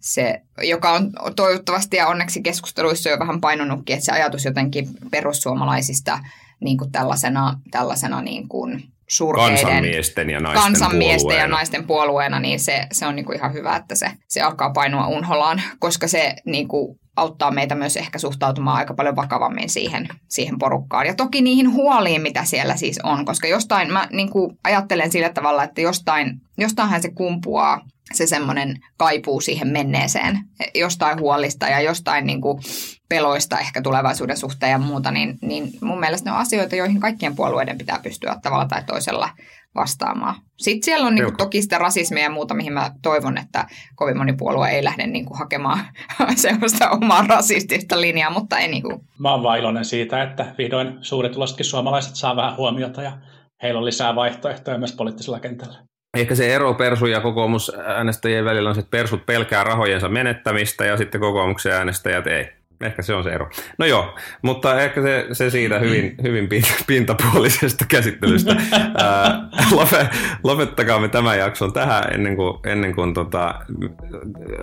se, 0.00 0.42
joka 0.62 0.92
on 0.92 1.12
toivottavasti 1.36 1.96
ja 1.96 2.06
onneksi 2.06 2.42
keskusteluissa 2.42 3.10
jo 3.10 3.18
vähän 3.18 3.40
painonutkin, 3.40 3.94
että 3.94 4.06
se 4.06 4.12
ajatus 4.12 4.44
jotenkin 4.44 4.88
perussuomalaisista 5.10 6.18
niin 6.60 6.78
kuin 6.78 6.92
tällaisena, 6.92 7.60
tällaisena 7.70 8.22
niin 8.22 8.48
kuin 8.48 8.95
surkeiden 9.08 9.66
kansanmiesten 9.66 10.30
ja 10.30 10.40
naisten 10.40 10.62
kansanmiesten 10.62 11.20
puolueena. 11.20 11.44
ja 11.44 11.48
naisten 11.48 11.86
puolueena, 11.86 12.40
niin 12.40 12.60
se, 12.60 12.86
se 12.92 13.06
on 13.06 13.16
niin 13.16 13.26
kuin 13.26 13.36
ihan 13.36 13.52
hyvä, 13.52 13.76
että 13.76 13.94
se, 13.94 14.10
se 14.28 14.40
alkaa 14.40 14.70
painua 14.70 15.06
unholaan, 15.06 15.62
koska 15.78 16.08
se 16.08 16.34
niin 16.44 16.68
kuin 16.68 16.98
auttaa 17.16 17.50
meitä 17.50 17.74
myös 17.74 17.96
ehkä 17.96 18.18
suhtautumaan 18.18 18.76
aika 18.76 18.94
paljon 18.94 19.16
vakavammin 19.16 19.68
siihen, 19.68 20.08
siihen 20.28 20.58
porukkaan. 20.58 21.06
Ja 21.06 21.14
toki 21.14 21.42
niihin 21.42 21.72
huoliin, 21.72 22.22
mitä 22.22 22.44
siellä 22.44 22.76
siis 22.76 23.00
on, 23.02 23.24
koska 23.24 23.48
jostain, 23.48 23.92
mä 23.92 24.08
niin 24.12 24.30
kuin 24.30 24.58
ajattelen 24.64 25.12
sillä 25.12 25.28
tavalla, 25.28 25.64
että 25.64 25.80
jostain, 25.80 26.40
jostainhan 26.58 27.02
se 27.02 27.10
kumpuaa 27.10 27.80
se 28.14 28.26
semmoinen 28.26 28.76
kaipuu 28.96 29.40
siihen 29.40 29.68
menneeseen, 29.68 30.38
jostain 30.74 31.20
huolista 31.20 31.68
ja 31.68 31.80
jostain 31.80 32.26
niin 32.26 32.40
kuin 32.40 32.62
peloista 33.08 33.58
ehkä 33.58 33.82
tulevaisuuden 33.82 34.36
suhteen 34.36 34.72
ja 34.72 34.78
muuta, 34.78 35.10
niin, 35.10 35.38
niin 35.42 35.70
mun 35.80 36.00
mielestä 36.00 36.30
ne 36.30 36.34
on 36.34 36.40
asioita, 36.40 36.76
joihin 36.76 37.00
kaikkien 37.00 37.36
puolueiden 37.36 37.78
pitää 37.78 38.00
pystyä 38.02 38.36
tavalla 38.42 38.66
tai 38.66 38.82
toisella 38.86 39.30
vastaamaan. 39.74 40.34
Sitten 40.56 40.82
siellä 40.82 41.06
on 41.06 41.14
niin 41.14 41.24
kuin, 41.24 41.36
toki 41.36 41.62
sitä 41.62 41.78
rasismia 41.78 42.22
ja 42.22 42.30
muuta, 42.30 42.54
mihin 42.54 42.72
mä 42.72 42.90
toivon, 43.02 43.38
että 43.38 43.66
kovin 43.94 44.16
moni 44.16 44.32
puolue 44.32 44.68
ei 44.68 44.84
lähde 44.84 45.06
niin 45.06 45.24
kuin, 45.26 45.38
hakemaan 45.38 45.80
sellaista 46.34 46.90
omaa 46.90 47.26
rasistista 47.26 48.00
linjaa, 48.00 48.30
mutta 48.30 48.58
ei 48.58 48.68
niin 48.68 48.82
kuin. 48.82 49.00
Mä 49.18 49.30
oon 49.32 49.42
vaan 49.42 49.58
iloinen 49.58 49.84
siitä, 49.84 50.22
että 50.22 50.54
vihdoin 50.58 50.98
suurituloisetkin 51.00 51.66
suomalaiset 51.66 52.16
saa 52.16 52.36
vähän 52.36 52.56
huomiota 52.56 53.02
ja 53.02 53.18
heillä 53.62 53.78
on 53.78 53.84
lisää 53.84 54.14
vaihtoehtoja 54.14 54.78
myös 54.78 54.92
poliittisella 54.92 55.40
kentällä. 55.40 55.78
Ehkä 56.20 56.34
se 56.34 56.54
ero 56.54 56.74
Persu 56.74 57.06
ja 57.06 57.20
kokoomus 57.20 57.72
äänestäjien 57.84 58.44
välillä 58.44 58.68
on 58.68 58.74
se, 58.74 58.80
että 58.80 58.90
Persut 58.90 59.26
pelkää 59.26 59.64
rahojensa 59.64 60.08
menettämistä 60.08 60.84
ja 60.84 60.96
sitten 60.96 61.20
kokoomuksen 61.20 61.72
äänestäjät 61.72 62.26
ei. 62.26 62.48
Ehkä 62.80 63.02
se 63.02 63.14
on 63.14 63.24
se 63.24 63.30
ero. 63.30 63.48
No 63.78 63.86
joo, 63.86 64.14
mutta 64.42 64.80
ehkä 64.80 65.02
se, 65.02 65.26
se 65.32 65.50
siitä 65.50 65.78
hyvin, 65.78 66.14
hyvin 66.22 66.48
pin- 66.48 66.84
pintapuolisesta 66.86 67.84
käsittelystä. 67.88 68.56
Ää, 69.02 69.48
lope, 69.72 70.08
lopettakaamme 70.44 71.08
tämän 71.08 71.38
jakson 71.38 71.72
tähän 71.72 72.04
ennen 72.14 72.36
kuin, 72.36 72.58
ennen 72.66 72.94
kuin 72.94 73.14
tota, 73.14 73.54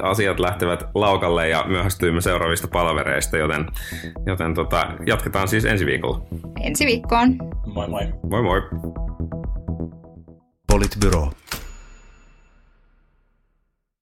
asiat 0.02 0.40
lähtevät 0.40 0.84
laukalle 0.96 1.50
ja 1.50 1.66
myöhästyimme 1.68 2.22
seuraavista 2.22 2.68
palvereista, 2.68 3.38
joten, 3.38 3.66
joten 4.26 4.54
tota, 4.54 4.88
jatketaan 5.06 5.48
siis 5.48 5.66
ensi 5.66 5.86
viikolla. 5.86 6.26
Ensi 6.62 6.86
viikkoon. 6.86 7.36
Moi 7.66 7.88
moi. 7.88 8.04
Moi 8.30 8.42
moi! 8.42 8.62
politbüro 10.68 11.34